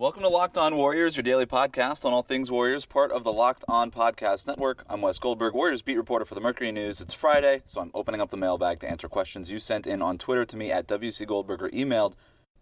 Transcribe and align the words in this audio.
Welcome 0.00 0.22
to 0.22 0.30
Locked 0.30 0.56
On 0.56 0.78
Warriors, 0.78 1.14
your 1.14 1.22
daily 1.22 1.44
podcast 1.44 2.06
on 2.06 2.14
all 2.14 2.22
things 2.22 2.50
Warriors, 2.50 2.86
part 2.86 3.12
of 3.12 3.22
the 3.22 3.34
Locked 3.34 3.66
On 3.68 3.90
Podcast 3.90 4.46
Network. 4.46 4.82
I'm 4.88 5.02
Wes 5.02 5.18
Goldberg, 5.18 5.52
Warriors 5.52 5.82
beat 5.82 5.98
reporter 5.98 6.24
for 6.24 6.34
the 6.34 6.40
Mercury 6.40 6.72
News. 6.72 7.02
It's 7.02 7.12
Friday, 7.12 7.60
so 7.66 7.82
I'm 7.82 7.90
opening 7.92 8.22
up 8.22 8.30
the 8.30 8.38
mailbag 8.38 8.80
to 8.80 8.90
answer 8.90 9.10
questions 9.10 9.50
you 9.50 9.58
sent 9.58 9.86
in 9.86 10.00
on 10.00 10.16
Twitter 10.16 10.46
to 10.46 10.56
me 10.56 10.72
at 10.72 10.88
WC 10.88 11.26
Goldberg 11.26 11.62
or 11.62 11.68
emailed 11.68 12.14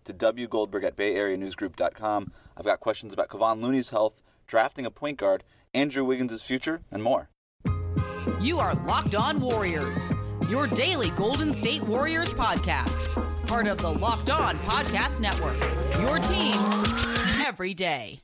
to 0.02 0.12
wgoldberg 0.12 0.82
at 0.82 0.96
bayareanewsgroup.com. 0.96 2.32
I've 2.56 2.66
got 2.66 2.80
questions 2.80 3.12
about 3.12 3.28
Kevon 3.28 3.62
Looney's 3.62 3.90
health, 3.90 4.20
drafting 4.48 4.84
a 4.84 4.90
point 4.90 5.18
guard, 5.18 5.44
Andrew 5.72 6.04
Wiggins' 6.04 6.42
future, 6.42 6.80
and 6.90 7.04
more. 7.04 7.28
You 8.40 8.58
are 8.58 8.74
Locked 8.84 9.14
On 9.14 9.38
Warriors, 9.38 10.10
your 10.48 10.66
daily 10.66 11.10
Golden 11.10 11.52
State 11.52 11.84
Warriors 11.84 12.32
podcast, 12.32 13.14
part 13.46 13.68
of 13.68 13.78
the 13.78 13.92
Locked 13.92 14.28
On 14.28 14.58
Podcast 14.58 15.20
Network. 15.20 15.62
Your 16.00 16.18
team 16.18 17.27
every 17.48 17.72
day. 17.72 18.20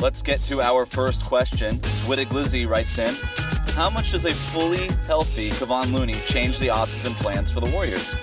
Let's 0.00 0.22
get 0.22 0.42
to 0.44 0.62
our 0.62 0.86
first 0.86 1.22
question. 1.22 1.80
Wittiglizzy 2.08 2.66
writes 2.66 2.96
in 2.96 3.14
How 3.74 3.90
much 3.90 4.12
does 4.12 4.24
a 4.24 4.32
fully 4.32 4.88
healthy 5.06 5.50
Kevon 5.50 5.92
Looney 5.92 6.14
change 6.26 6.58
the 6.58 6.68
offseason 6.68 7.14
plans 7.16 7.52
for 7.52 7.60
the 7.60 7.70
Warriors? 7.70 8.14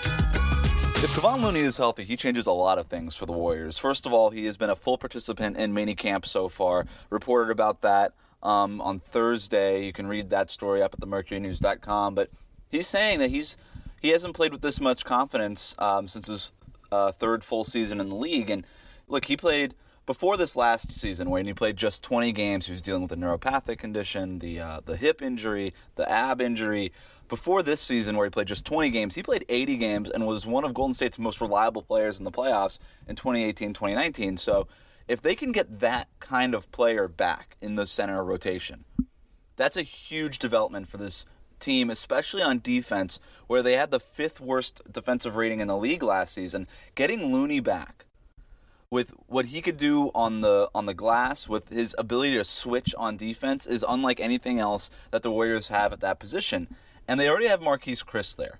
If 1.01 1.11
Kevon 1.11 1.43
Looney 1.43 1.59
is 1.59 1.77
healthy, 1.77 2.05
he 2.05 2.17
changes 2.17 2.47
a 2.47 2.51
lot 2.51 2.79
of 2.79 2.87
things 2.87 3.15
for 3.15 3.27
the 3.27 3.31
Warriors. 3.31 3.77
First 3.77 4.07
of 4.07 4.11
all, 4.11 4.31
he 4.31 4.45
has 4.45 4.57
been 4.57 4.71
a 4.71 4.75
full 4.75 4.97
participant 4.97 5.57
in 5.57 5.73
minicamp 5.75 6.25
so 6.25 6.49
far. 6.49 6.87
Reported 7.11 7.51
about 7.51 7.81
that 7.81 8.13
um, 8.41 8.81
on 8.81 8.99
Thursday. 8.99 9.85
You 9.85 9.93
can 9.93 10.07
read 10.07 10.31
that 10.31 10.49
story 10.49 10.81
up 10.81 10.95
at 10.95 10.99
themercurynews.com. 11.01 12.15
But 12.15 12.31
he's 12.67 12.87
saying 12.87 13.19
that 13.19 13.29
he's 13.29 13.55
he 14.01 14.09
hasn't 14.09 14.35
played 14.35 14.51
with 14.51 14.61
this 14.61 14.79
much 14.79 15.05
confidence 15.05 15.75
um, 15.79 16.07
since 16.07 16.27
his 16.27 16.51
uh, 16.91 17.11
third 17.11 17.43
full 17.43 17.63
season 17.63 17.99
in 17.99 18.09
the 18.09 18.15
league. 18.15 18.49
And 18.49 18.65
look, 19.07 19.25
he 19.25 19.37
played 19.37 19.75
before 20.05 20.37
this 20.37 20.55
last 20.55 20.91
season 20.91 21.29
when 21.29 21.45
he 21.45 21.53
played 21.53 21.77
just 21.77 22.01
20 22.03 22.31
games. 22.31 22.65
He 22.65 22.71
was 22.71 22.81
dealing 22.81 23.03
with 23.03 23.11
a 23.11 23.15
neuropathic 23.15 23.77
condition, 23.77 24.39
the 24.39 24.59
uh, 24.59 24.81
the 24.83 24.97
hip 24.97 25.21
injury, 25.21 25.73
the 25.95 26.09
ab 26.09 26.41
injury. 26.41 26.91
Before 27.27 27.61
this 27.61 27.79
season, 27.79 28.17
where 28.17 28.25
he 28.25 28.31
played 28.31 28.47
just 28.47 28.65
20 28.65 28.89
games, 28.89 29.13
he 29.13 29.21
played 29.21 29.45
80 29.47 29.77
games 29.77 30.09
and 30.09 30.25
was 30.25 30.47
one 30.47 30.63
of 30.63 30.73
Golden 30.73 30.95
State's 30.95 31.19
most 31.19 31.39
reliable 31.39 31.83
players 31.83 32.17
in 32.17 32.23
the 32.23 32.31
playoffs 32.31 32.79
in 33.07 33.15
2018 33.15 33.71
2019. 33.71 34.37
So, 34.37 34.67
if 35.07 35.21
they 35.21 35.35
can 35.35 35.51
get 35.51 35.79
that 35.79 36.07
kind 36.19 36.55
of 36.55 36.71
player 36.71 37.07
back 37.07 37.55
in 37.61 37.75
the 37.75 37.85
center 37.85 38.23
rotation, 38.23 38.83
that's 39.57 39.77
a 39.77 39.83
huge 39.83 40.39
development 40.39 40.87
for 40.87 40.97
this 40.97 41.27
team, 41.59 41.89
especially 41.89 42.41
on 42.41 42.59
defense, 42.59 43.19
where 43.47 43.61
they 43.61 43.73
had 43.73 43.91
the 43.91 43.99
fifth 43.99 44.39
worst 44.39 44.81
defensive 44.91 45.35
rating 45.35 45.59
in 45.59 45.67
the 45.67 45.77
league 45.77 46.03
last 46.03 46.33
season. 46.33 46.67
Getting 46.95 47.31
Looney 47.31 47.59
back 47.59 48.05
with 48.91 49.13
what 49.27 49.47
he 49.47 49.61
could 49.61 49.77
do 49.77 50.09
on 50.15 50.41
the 50.41 50.69
on 50.73 50.85
the 50.85 50.93
glass, 50.93 51.47
with 51.47 51.69
his 51.69 51.95
ability 51.97 52.35
to 52.35 52.43
switch 52.43 52.95
on 52.97 53.17
defense, 53.17 53.65
is 53.65 53.85
unlike 53.87 54.19
anything 54.19 54.59
else 54.59 54.89
that 55.11 55.21
the 55.21 55.31
Warriors 55.31 55.67
have 55.67 55.93
at 55.93 55.99
that 55.99 56.19
position. 56.19 56.67
And 57.07 57.19
they 57.19 57.29
already 57.29 57.47
have 57.47 57.61
Marquese 57.61 58.05
Chriss 58.05 58.35
there, 58.35 58.59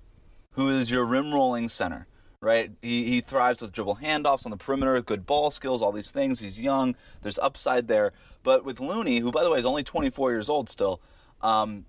who 0.52 0.68
is 0.68 0.90
your 0.90 1.04
rim 1.04 1.32
rolling 1.32 1.68
center. 1.68 2.06
Right, 2.42 2.70
he, 2.80 3.04
he 3.04 3.20
thrives 3.20 3.60
with 3.60 3.70
dribble 3.70 3.96
handoffs 3.96 4.46
on 4.46 4.50
the 4.50 4.56
perimeter, 4.56 4.98
good 5.02 5.26
ball 5.26 5.50
skills, 5.50 5.82
all 5.82 5.92
these 5.92 6.10
things. 6.10 6.40
He's 6.40 6.58
young, 6.58 6.94
there's 7.20 7.38
upside 7.38 7.86
there. 7.86 8.12
But 8.42 8.64
with 8.64 8.80
Looney, 8.80 9.18
who 9.18 9.30
by 9.30 9.44
the 9.44 9.50
way 9.50 9.58
is 9.58 9.66
only 9.66 9.82
24 9.82 10.30
years 10.30 10.48
old 10.48 10.70
still, 10.70 11.02
um, 11.42 11.84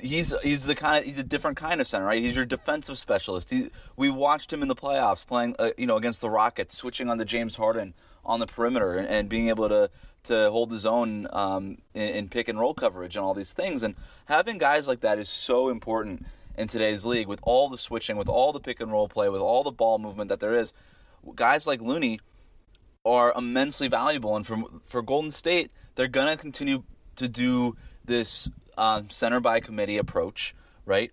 he's 0.00 0.34
he's 0.42 0.66
the 0.66 0.74
kind 0.74 0.98
of 0.98 1.04
he's 1.04 1.18
a 1.18 1.24
different 1.24 1.56
kind 1.56 1.80
of 1.80 1.86
center, 1.86 2.04
right? 2.04 2.22
He's 2.22 2.36
your 2.36 2.46
defensive 2.46 2.98
specialist. 2.98 3.50
He, 3.50 3.70
we 3.96 4.10
watched 4.10 4.52
him 4.52 4.62
in 4.62 4.68
the 4.68 4.76
playoffs 4.76 5.26
playing, 5.26 5.56
uh, 5.58 5.70
you 5.76 5.86
know, 5.86 5.96
against 5.96 6.20
the 6.20 6.30
Rockets, 6.30 6.76
switching 6.76 7.08
on 7.08 7.18
to 7.18 7.24
James 7.24 7.56
Harden 7.56 7.94
on 8.24 8.40
the 8.40 8.46
perimeter 8.46 8.96
and, 8.96 9.08
and 9.08 9.28
being 9.28 9.48
able 9.48 9.68
to 9.68 9.90
to 10.24 10.50
hold 10.50 10.70
his 10.70 10.84
own 10.84 11.26
um, 11.32 11.78
in, 11.94 12.08
in, 12.08 12.28
pick 12.28 12.46
and 12.46 12.58
roll 12.60 12.74
coverage 12.74 13.16
and 13.16 13.24
all 13.24 13.32
these 13.32 13.54
things. 13.54 13.82
And 13.82 13.94
having 14.26 14.58
guys 14.58 14.86
like 14.86 15.00
that 15.00 15.18
is 15.18 15.30
so 15.30 15.70
important 15.70 16.26
in 16.58 16.68
today's 16.68 17.06
league 17.06 17.26
with 17.26 17.40
all 17.42 17.70
the 17.70 17.78
switching, 17.78 18.18
with 18.18 18.28
all 18.28 18.52
the 18.52 18.60
pick 18.60 18.80
and 18.80 18.92
roll 18.92 19.08
play, 19.08 19.30
with 19.30 19.40
all 19.40 19.64
the 19.64 19.70
ball 19.70 19.98
movement 19.98 20.28
that 20.28 20.40
there 20.40 20.52
is. 20.52 20.74
Guys 21.34 21.66
like 21.66 21.80
Looney 21.80 22.20
are 23.04 23.32
immensely 23.36 23.88
valuable, 23.88 24.36
and 24.36 24.46
for 24.46 24.62
for 24.84 25.02
Golden 25.02 25.30
State, 25.30 25.70
they're 25.94 26.08
gonna 26.08 26.36
continue 26.36 26.84
to 27.16 27.28
do 27.28 27.76
this 28.04 28.48
uh, 28.80 29.02
center 29.10 29.40
by 29.40 29.60
committee 29.60 29.98
approach, 29.98 30.54
right? 30.86 31.12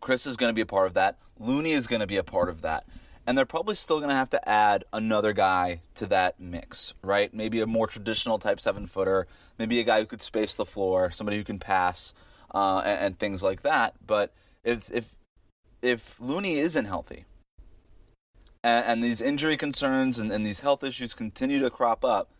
Chriss 0.00 0.26
is 0.26 0.38
going 0.38 0.48
to 0.48 0.54
be 0.54 0.62
a 0.62 0.66
part 0.66 0.86
of 0.86 0.94
that. 0.94 1.18
Looney 1.38 1.72
is 1.72 1.86
going 1.86 2.00
to 2.00 2.06
be 2.06 2.16
a 2.16 2.24
part 2.24 2.48
of 2.48 2.62
that. 2.62 2.86
And 3.26 3.36
they're 3.36 3.44
probably 3.44 3.74
still 3.74 3.98
going 3.98 4.08
to 4.08 4.16
have 4.16 4.30
to 4.30 4.48
add 4.48 4.84
another 4.90 5.34
guy 5.34 5.82
to 5.96 6.06
that 6.06 6.40
mix, 6.40 6.94
right? 7.02 7.32
Maybe 7.32 7.60
a 7.60 7.66
more 7.66 7.86
traditional 7.86 8.38
type 8.38 8.58
seven 8.58 8.86
footer, 8.86 9.28
maybe 9.58 9.78
a 9.80 9.84
guy 9.84 10.00
who 10.00 10.06
could 10.06 10.22
space 10.22 10.54
the 10.54 10.64
floor, 10.64 11.12
somebody 11.12 11.36
who 11.36 11.44
can 11.44 11.58
pass, 11.58 12.14
uh, 12.54 12.82
and, 12.84 13.00
and 13.00 13.18
things 13.18 13.42
like 13.42 13.60
that. 13.62 13.94
But 14.04 14.32
if 14.64 14.90
if 14.90 15.14
if 15.82 16.20
Looney 16.20 16.58
isn't 16.58 16.86
healthy, 16.86 17.26
and, 18.64 18.86
and 18.86 19.02
these 19.04 19.20
injury 19.20 19.56
concerns 19.56 20.18
and, 20.18 20.32
and, 20.32 20.44
these 20.44 20.60
health 20.60 20.82
issues 20.82 21.14
continue 21.14 21.60
to 21.60 21.70
crop 21.70 22.04
up, 22.04 22.30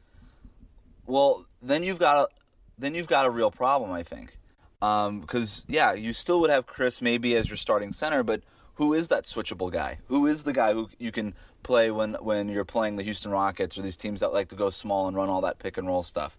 well, 1.07 1.47
then 1.61 1.83
you've 1.83 1.99
got 1.99 2.31
then 2.79 2.95
you've 2.95 3.09
got 3.09 3.27
a 3.27 3.31
real 3.31 3.51
problem, 3.51 3.93
I 3.93 4.03
think. 4.03 4.39
Because, 4.81 5.61
um, 5.61 5.65
yeah, 5.69 5.93
you 5.93 6.13
still 6.13 6.41
would 6.41 6.51
have 6.51 6.67
Chriss 6.67 7.01
maybe 7.01 7.37
as 7.37 7.49
your 7.49 7.57
starting 7.57 7.93
center, 7.93 8.23
but 8.23 8.43
who 8.75 8.95
is 8.95 9.09
that 9.09 9.25
switchable 9.25 9.71
guy? 9.71 9.99
Who 10.07 10.27
is 10.27 10.45
the 10.45 10.53
guy 10.53 10.73
who 10.73 10.89
you 10.99 11.13
can 11.13 11.35
play 11.63 11.91
when, 11.91 12.15
when 12.15 12.49
you're 12.49 12.65
playing 12.65 12.97
the 12.97 13.05
Houston 13.05 13.31
Rockets 13.31 13.79
or 13.79 13.83
these 13.83 13.97
teams 13.97 14.21
that 14.21 14.33
like 14.33 14.49
to 14.49 14.57
go 14.57 14.71
small 14.71 15.07
and 15.07 15.17
run 15.17 15.29
all 15.29 15.43
that 15.43 15.59
pick 15.59 15.77
and 15.77 15.87
roll 15.87 16.03
stuff? 16.03 16.37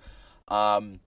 Um, 0.49 0.99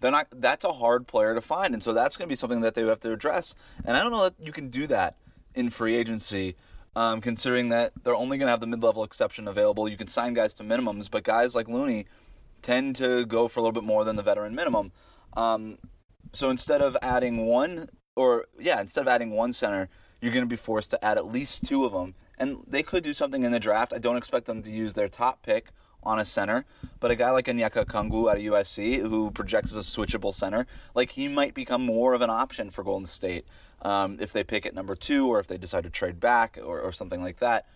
they're 0.00 0.10
not. 0.10 0.26
That's 0.32 0.64
a 0.64 0.72
hard 0.72 1.06
player 1.06 1.34
to 1.34 1.40
find, 1.40 1.72
and 1.72 1.82
so 1.82 1.92
that's 1.92 2.16
going 2.16 2.26
to 2.26 2.32
be 2.32 2.34
something 2.34 2.62
that 2.62 2.74
they 2.74 2.84
have 2.84 2.98
to 3.00 3.12
address. 3.12 3.54
And 3.84 3.96
I 3.96 4.00
don't 4.00 4.10
know 4.10 4.24
that 4.24 4.34
you 4.44 4.50
can 4.50 4.68
do 4.68 4.88
that 4.88 5.14
in 5.54 5.70
free 5.70 5.94
agency, 5.94 6.56
um, 6.96 7.20
considering 7.20 7.68
that 7.68 7.92
they're 8.02 8.16
only 8.16 8.38
going 8.38 8.48
to 8.48 8.50
have 8.50 8.60
the 8.60 8.66
mid-level 8.66 9.04
exception 9.04 9.46
available. 9.46 9.88
You 9.88 9.96
can 9.96 10.08
sign 10.08 10.34
guys 10.34 10.54
to 10.54 10.64
minimums, 10.64 11.08
but 11.08 11.22
guys 11.22 11.54
like 11.54 11.68
Looney 11.68 12.06
tend 12.62 12.96
to 12.96 13.26
go 13.26 13.48
for 13.48 13.60
a 13.60 13.62
little 13.62 13.72
bit 13.72 13.84
more 13.84 14.04
than 14.04 14.16
the 14.16 14.22
veteran 14.22 14.54
minimum. 14.54 14.92
Um, 15.36 15.78
so 16.32 16.48
instead 16.50 16.80
of 16.80 16.96
adding 17.02 17.46
one, 17.46 17.88
or 18.16 18.46
yeah, 18.58 18.80
instead 18.80 19.02
of 19.02 19.08
adding 19.08 19.30
one 19.30 19.52
center, 19.52 19.88
you're 20.20 20.32
going 20.32 20.44
to 20.44 20.48
be 20.48 20.56
forced 20.56 20.90
to 20.92 21.04
add 21.04 21.18
at 21.18 21.26
least 21.26 21.64
two 21.64 21.84
of 21.84 21.92
them. 21.92 22.14
And 22.38 22.64
they 22.66 22.82
could 22.82 23.02
do 23.02 23.12
something 23.12 23.42
in 23.42 23.52
the 23.52 23.60
draft. 23.60 23.92
I 23.92 23.98
don't 23.98 24.16
expect 24.16 24.46
them 24.46 24.62
to 24.62 24.70
use 24.70 24.94
their 24.94 25.08
top 25.08 25.42
pick 25.42 25.72
on 26.02 26.18
a 26.18 26.24
center, 26.24 26.64
but 26.98 27.10
a 27.10 27.14
guy 27.14 27.30
like 27.30 27.46
Onyeka 27.46 27.84
Okongwu 27.84 28.28
out 28.28 28.36
of 28.36 28.42
USC, 28.42 29.00
who 29.00 29.30
projects 29.30 29.70
as 29.74 29.76
a 29.76 30.00
switchable 30.00 30.34
center, 30.34 30.66
like 30.94 31.12
he 31.12 31.28
might 31.28 31.54
become 31.54 31.84
more 31.84 32.14
of 32.14 32.22
an 32.22 32.30
option 32.30 32.70
for 32.70 32.82
Golden 32.82 33.06
State 33.06 33.44
um, 33.82 34.18
if 34.20 34.32
they 34.32 34.42
pick 34.42 34.66
at 34.66 34.74
number 34.74 34.96
two, 34.96 35.28
or 35.28 35.38
if 35.38 35.46
they 35.46 35.58
decide 35.58 35.84
to 35.84 35.90
trade 35.90 36.18
back, 36.18 36.58
or, 36.60 36.80
or 36.80 36.90
something 36.90 37.22
like 37.22 37.38
that. 37.38 37.66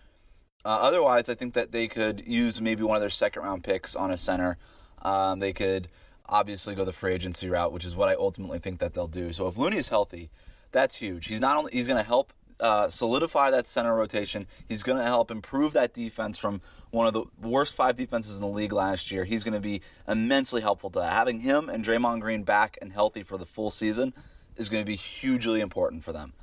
Uh, 0.65 0.79
otherwise, 0.81 1.29
I 1.29 1.35
think 1.35 1.53
that 1.53 1.71
they 1.71 1.87
could 1.87 2.27
use 2.27 2.59
maybe 2.59 2.83
one 2.83 2.97
of 2.97 3.01
their 3.01 3.09
second 3.09 3.43
round 3.43 3.63
picks 3.63 3.95
on 3.95 4.11
a 4.11 4.17
center 4.17 4.57
um, 5.07 5.39
they 5.39 5.53
could 5.53 5.87
obviously 6.27 6.75
go 6.75 6.83
the 6.83 6.91
free 6.91 7.13
agency 7.13 7.49
route, 7.49 7.71
which 7.71 7.85
is 7.85 7.95
what 7.95 8.09
I 8.09 8.15
ultimately 8.15 8.59
think 8.59 8.79
that 8.79 8.93
they'll 8.93 9.07
do. 9.07 9.31
So 9.31 9.47
if 9.47 9.57
Looney 9.57 9.77
is 9.77 9.89
healthy, 9.89 10.29
that's 10.71 10.97
huge. 10.97 11.27
He's 11.27 11.39
not 11.39 11.55
only 11.55 11.71
he's 11.71 11.87
going 11.87 12.03
to 12.03 12.07
help 12.07 12.33
uh, 12.59 12.89
solidify 12.89 13.51
that 13.51 13.65
center 13.65 13.95
rotation. 13.95 14.47
He's 14.67 14.83
going 14.83 14.97
to 14.97 15.05
help 15.05 15.31
improve 15.31 15.73
that 15.73 15.93
defense 15.93 16.37
from 16.37 16.59
one 16.89 17.07
of 17.07 17.13
the 17.13 17.23
worst 17.41 17.75
five 17.75 17.95
defenses 17.95 18.35
in 18.37 18.41
the 18.41 18.49
league 18.49 18.73
last 18.73 19.09
year. 19.09 19.23
He's 19.23 19.43
going 19.43 19.53
to 19.53 19.61
be 19.61 19.81
immensely 20.07 20.61
helpful 20.61 20.89
to 20.89 20.99
that. 20.99 21.13
Having 21.13 21.39
him 21.39 21.69
and 21.69 21.85
Draymond 21.85 22.19
Green 22.19 22.43
back 22.43 22.77
and 22.81 22.91
healthy 22.91 23.23
for 23.23 23.37
the 23.37 23.45
full 23.45 23.71
season 23.71 24.13
is 24.57 24.67
going 24.67 24.83
to 24.83 24.87
be 24.87 24.97
hugely 24.97 25.61
important 25.61 26.03
for 26.03 26.11
them. 26.11 26.33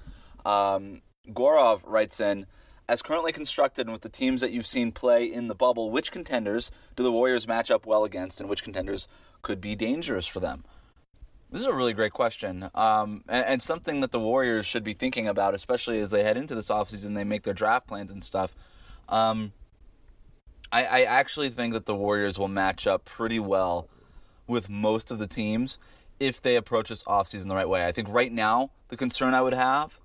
Um, 0.47 1.03
Gorov 1.29 1.83
writes 1.85 2.21
in 2.21 2.47
as 2.89 3.03
currently 3.03 3.33
constructed 3.33 3.87
and 3.87 3.93
with 3.93 4.03
the 4.03 4.09
teams 4.09 4.41
that 4.41 4.53
you've 4.53 4.67
seen 4.67 4.93
play 4.93 5.25
in 5.25 5.49
the 5.49 5.55
bubble, 5.55 5.91
which 5.91 6.13
contenders 6.13 6.71
do 6.97 7.03
the 7.03 7.13
Warriors 7.13 7.49
match 7.49 7.71
up 7.71 7.87
well 7.87 8.05
against, 8.05 8.41
and 8.41 8.49
which 8.49 8.63
contenders 8.63 9.09
could 9.43 9.61
be 9.61 9.75
dangerous 9.75 10.27
for 10.27 10.41
them? 10.41 10.65
This 11.51 11.63
is 11.63 11.69
a 11.69 11.75
really 11.75 11.93
great 11.93 12.13
question, 12.13 12.69
um, 12.75 13.23
and, 13.29 13.47
and, 13.47 13.63
something 13.63 14.01
that 14.01 14.11
the 14.11 14.19
Warriors 14.19 14.67
should 14.67 14.83
be 14.83 14.93
thinking 14.93 15.29
about, 15.29 15.55
especially 15.55 16.01
as 16.01 16.11
they 16.11 16.25
head 16.25 16.37
into 16.37 16.55
this 16.55 16.69
offseason, 16.69 17.15
they 17.15 17.23
make 17.23 17.45
their 17.45 17.55
draft 17.55 17.87
plans 17.87 18.11
and 18.11 18.25
stuff. 18.25 18.57
Um, 19.09 19.53
I, 20.73 20.85
I 20.85 21.03
actually 21.03 21.51
think 21.51 21.73
that 21.73 21.87
the 21.87 21.95
Warriors 21.95 22.39
will 22.39 22.49
match 22.49 22.89
up 22.89 23.05
pretty 23.05 23.39
well 23.39 23.89
with 24.49 24.69
most 24.69 25.13
of 25.13 25.21
the 25.21 25.29
teams 25.29 25.79
if 26.19 26.43
they 26.43 26.57
approach 26.57 26.89
this 26.89 27.05
offseason 27.05 27.47
the 27.47 27.55
right 27.55 27.69
way. 27.69 27.87
I 27.87 27.93
think 27.93 28.09
right 28.09 28.33
now, 28.33 28.71
the 28.89 28.97
concern 28.97 29.35
I 29.35 29.41
would 29.41 29.55
have 29.55 30.01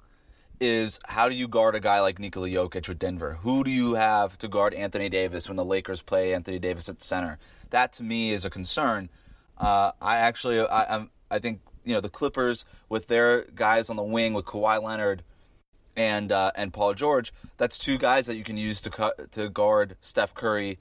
is 0.60 1.00
how 1.06 1.30
do 1.30 1.36
you 1.36 1.48
guard 1.48 1.76
a 1.76 1.80
guy 1.80 2.02
like 2.02 2.20
Nikola 2.20 2.48
Jokic 2.48 2.88
with 2.88 3.00
Denver? 3.00 3.40
Who 3.42 3.64
do 3.64 3.72
you 3.72 3.96
have 3.96 4.38
to 4.40 4.48
guard 4.48 4.74
Anthony 4.74 5.10
Davis 5.10 5.48
when 5.48 5.56
the 5.56 5.66
Lakers 5.66 6.02
play 6.02 6.34
Anthony 6.34 6.60
Davis 6.60 6.90
at 6.90 7.00
the 7.00 7.06
center? 7.06 7.40
That 7.70 7.94
to 7.94 8.04
me 8.04 8.32
is 8.32 8.46
a 8.46 8.50
concern. 8.50 9.10
Uh, 9.58 9.92
I 10.02 10.18
actually, 10.18 10.60
I, 10.60 10.96
I'm, 10.96 11.10
I 11.32 11.40
think 11.40 11.62
you 11.84 11.94
know 11.94 12.02
the 12.02 12.10
Clippers 12.10 12.66
with 12.88 13.08
their 13.08 13.46
guys 13.56 13.90
on 13.90 13.96
the 13.96 14.04
wing 14.04 14.34
with 14.34 14.46
Kawhi 14.46 14.82
Leonard 14.82 15.24
and 15.96 16.32
uh, 16.32 16.52
and 16.56 16.74
Paul 16.74 16.94
George. 16.94 17.34
That's 17.58 17.78
two 17.78 17.98
guys 17.98 18.26
that 18.28 18.36
you 18.36 18.44
can 18.44 18.58
use 18.58 18.82
to 18.82 18.90
cut 18.90 19.32
to 19.34 19.50
guard 19.50 19.96
Steph 20.02 20.34
Curry 20.34 20.80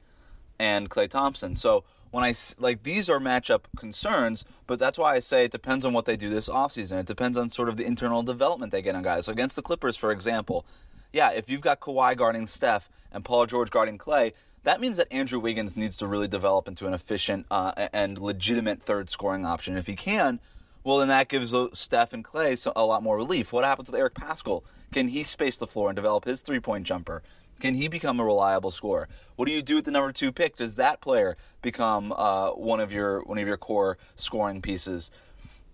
and 0.59 0.91
Klay 0.91 1.09
Thompson. 1.09 1.55
So 1.55 1.85
when 2.11 2.25
I 2.25 2.35
like 2.59 2.83
these 2.83 3.09
are 3.09 3.19
matchup 3.19 3.63
concerns, 3.77 4.45
but 4.67 4.79
that's 4.79 4.99
why 4.99 5.15
I 5.15 5.21
say 5.21 5.45
it 5.45 5.51
depends 5.53 5.85
on 5.85 5.93
what 5.93 6.05
they 6.05 6.17
do 6.17 6.31
this 6.31 6.49
offseason. 6.49 7.01
It 7.01 7.07
depends 7.07 7.37
on 7.37 7.51
sort 7.51 7.69
of 7.69 7.77
the 7.77 7.85
internal 7.85 8.23
development 8.23 8.73
they 8.73 8.83
get 8.83 8.95
on 8.95 9.03
guys. 9.03 9.27
So 9.27 9.33
against 9.33 9.57
the 9.57 9.63
Clippers, 9.63 9.97
for 9.97 10.11
example, 10.11 10.65
yeah, 11.13 11.31
if 11.31 11.49
you've 11.49 11.61
got 11.61 11.81
Kawhi 11.81 12.17
guarding 12.17 12.47
Steph 12.47 12.89
and 13.13 13.25
Paul 13.25 13.47
George 13.47 13.71
guarding 13.71 13.99
Klay, 13.99 14.33
that 14.65 14.81
means 14.81 14.97
that 14.97 15.11
Andrew 15.11 15.39
Wiggins 15.39 15.77
needs 15.77 15.97
to 15.99 16.07
really 16.07 16.29
develop 16.29 16.69
into 16.69 16.87
an 16.87 16.95
efficient 16.95 17.47
uh, 17.51 17.89
and 17.93 18.19
legitimate 18.19 18.83
third 18.83 19.09
scoring 19.09 19.47
option. 19.47 19.77
If 19.77 19.87
he 19.87 19.97
can, 19.97 20.41
well, 20.85 20.99
then 20.99 21.09
that 21.09 21.29
gives 21.29 21.55
Steph 21.73 22.13
and 22.13 22.25
Klay 22.25 22.71
a 22.75 22.85
lot 22.85 23.03
more 23.03 23.17
relief. 23.17 23.53
What 23.53 23.65
happens 23.65 23.91
with 23.91 23.99
Eric 23.99 24.15
Paschall? 24.15 24.63
Can 24.93 25.09
he 25.09 25.23
space 25.23 25.59
the 25.59 25.67
floor 25.67 25.89
and 25.89 25.97
develop 25.97 26.25
his 26.25 26.41
three 26.41 26.61
point 26.61 26.87
jumper? 26.87 27.23
Can 27.61 27.75
he 27.75 27.89
become 27.89 28.21
a 28.21 28.25
reliable 28.25 28.71
scorer? 28.71 29.09
What 29.37 29.47
do 29.47 29.53
you 29.53 29.63
do 29.63 29.77
with 29.77 29.85
the 29.85 29.91
number 29.91 30.13
two 30.13 30.33
pick? 30.33 30.57
Does 30.57 30.77
that 30.77 31.01
player 31.01 31.37
become 31.63 32.13
uh, 32.13 32.51
one 32.51 32.81
of 32.81 32.93
your 32.93 33.23
one 33.23 33.39
of 33.39 33.47
your 33.47 33.57
core 33.57 33.99
scoring 34.15 34.63
pieces? 34.63 35.11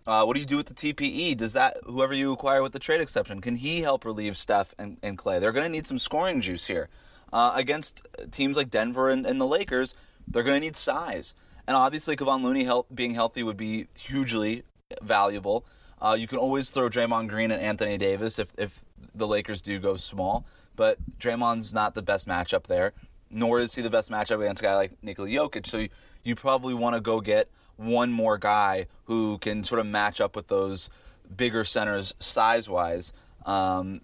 Uh, 0.07 0.25
what 0.25 0.35
do 0.35 0.41
you 0.41 0.47
do 0.47 0.57
with 0.57 0.67
the 0.67 0.75
TPE? 0.75 1.37
Does 1.37 1.55
that 1.55 1.79
whoever 1.85 2.13
you 2.13 2.33
acquire 2.33 2.63
with 2.63 2.73
the 2.73 2.79
trade 2.79 3.01
exception 3.01 3.41
can 3.41 3.57
he 3.57 3.81
help 3.81 4.05
relieve 4.05 4.37
Steph 4.37 4.75
and, 4.79 4.99
and 5.03 5.17
Klay? 5.17 5.41
They're 5.41 5.53
going 5.53 5.65
to 5.65 5.73
need 5.73 5.87
some 5.87 5.99
scoring 5.99 6.41
juice 6.41 6.67
here 6.67 6.89
uh, 7.33 7.53
against 7.55 8.07
teams 8.31 8.57
like 8.57 8.71
Denver 8.71 9.09
and, 9.09 9.27
and 9.27 9.41
the 9.41 9.47
Lakers. 9.47 9.95
They're 10.29 10.43
going 10.43 10.61
to 10.61 10.67
need 10.67 10.77
size, 10.77 11.35
and 11.67 11.77
obviously 11.77 12.17
Kevon 12.17 12.43
Looney 12.43 12.65
help, 12.65 12.95
being 12.95 13.15
healthy 13.15 13.43
would 13.43 13.57
be 13.57 13.89
hugely 13.99 14.65
valuable. 15.03 15.67
Uh, 16.01 16.17
you 16.19 16.27
can 16.27 16.39
always 16.39 16.71
throw 16.71 16.89
Draymond 16.89 17.29
Green 17.29 17.51
and 17.51 17.61
Anthony 17.61 17.99
Davis 17.99 18.39
if 18.39 18.53
if 18.59 18.85
the 19.15 19.27
Lakers 19.27 19.63
do 19.63 19.79
go 19.79 19.97
small 19.97 20.45
but 20.76 20.99
Draymond's 21.19 21.73
not 21.73 21.94
the 21.94 22.03
best 22.03 22.26
matchup 22.26 22.67
there, 22.67 22.93
nor 23.31 23.61
is 23.61 23.75
he 23.75 23.82
the 23.82 23.91
best 23.91 24.11
matchup 24.11 24.41
against 24.41 24.62
a 24.62 24.65
guy 24.65 24.75
like 24.75 25.03
Nikola 25.03 25.29
Jokic. 25.29 25.67
So 25.67 25.79
you, 25.79 25.88
you 26.23 26.35
probably 26.35 26.75
want 26.75 26.94
to 26.94 27.00
go 27.00 27.21
get 27.21 27.49
one 27.76 28.12
more 28.12 28.38
guy 28.38 28.87
who 29.05 29.38
can 29.38 29.65
sort 29.65 29.81
of 29.81 29.87
match 29.87 30.21
up 30.21 30.37
with 30.37 30.49
those 30.49 30.91
bigger 31.35 31.65
centers 31.65 32.15
size 32.19 32.69
wise. 32.69 33.12
Um, 33.44 34.00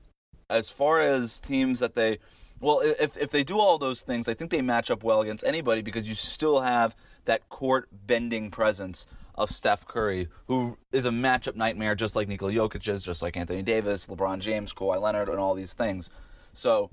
as 0.48 0.68
far 0.68 1.00
as 1.00 1.38
teams 1.38 1.80
that 1.80 1.94
they, 1.94 2.18
well, 2.60 2.80
if, 2.82 3.16
if 3.16 3.30
they 3.30 3.44
do 3.44 3.58
all 3.58 3.78
those 3.78 4.02
things, 4.02 4.28
I 4.28 4.34
think 4.34 4.50
they 4.50 4.62
match 4.62 4.90
up 4.90 5.02
well 5.02 5.22
against 5.22 5.44
anybody 5.44 5.82
because 5.82 6.08
you 6.08 6.14
still 6.14 6.60
have 6.60 6.96
that 7.24 7.48
court 7.48 7.88
bending 7.92 8.50
presence 8.50 9.06
of 9.36 9.50
Steph 9.50 9.86
Curry, 9.86 10.28
who 10.48 10.76
is 10.92 11.06
a 11.06 11.10
matchup 11.10 11.54
nightmare 11.54 11.94
just 11.94 12.16
like 12.16 12.28
Nikola 12.28 12.52
Jokic 12.52 12.86
is, 12.88 13.02
just 13.02 13.22
like 13.22 13.36
Anthony 13.36 13.62
Davis, 13.62 14.08
LeBron 14.08 14.40
James, 14.40 14.74
Kawhi 14.74 15.00
Leonard, 15.00 15.28
and 15.28 15.38
all 15.38 15.54
these 15.54 15.72
things. 15.72 16.10
So 16.60 16.90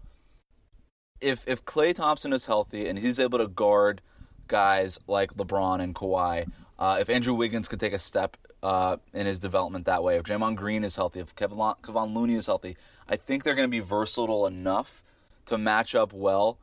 if 1.20 1.46
if 1.46 1.66
Klay 1.66 1.94
Thompson 1.94 2.32
is 2.32 2.46
healthy 2.46 2.88
and 2.88 2.98
he's 2.98 3.20
able 3.20 3.38
to 3.38 3.48
guard 3.48 4.02
guys 4.48 4.98
like 5.08 5.34
LeBron 5.34 5.82
and 5.82 5.94
Kawhi, 5.94 6.50
uh, 6.80 6.98
if 7.02 7.10
Andrew 7.10 7.34
Wiggins 7.34 7.68
could 7.68 7.80
take 7.80 7.92
a 7.92 8.00
step 8.00 8.38
uh, 8.64 8.96
in 9.14 9.26
his 9.26 9.42
development 9.42 9.86
that 9.86 10.04
way, 10.04 10.16
if 10.16 10.24
Draymond 10.24 10.56
Green 10.56 10.86
is 10.86 10.96
healthy, 10.96 11.20
if 11.20 11.36
Kevin, 11.36 11.58
Kevon 11.58 12.16
Looney 12.16 12.36
is 12.36 12.46
healthy, 12.46 12.78
I 13.10 13.18
think 13.18 13.44
they're 13.44 13.56
going 13.56 13.68
to 13.68 13.72
be 13.72 13.82
versatile 13.82 14.48
enough 14.48 15.04
to 15.48 15.58
match 15.58 15.96
up 15.96 16.14
well 16.14 16.60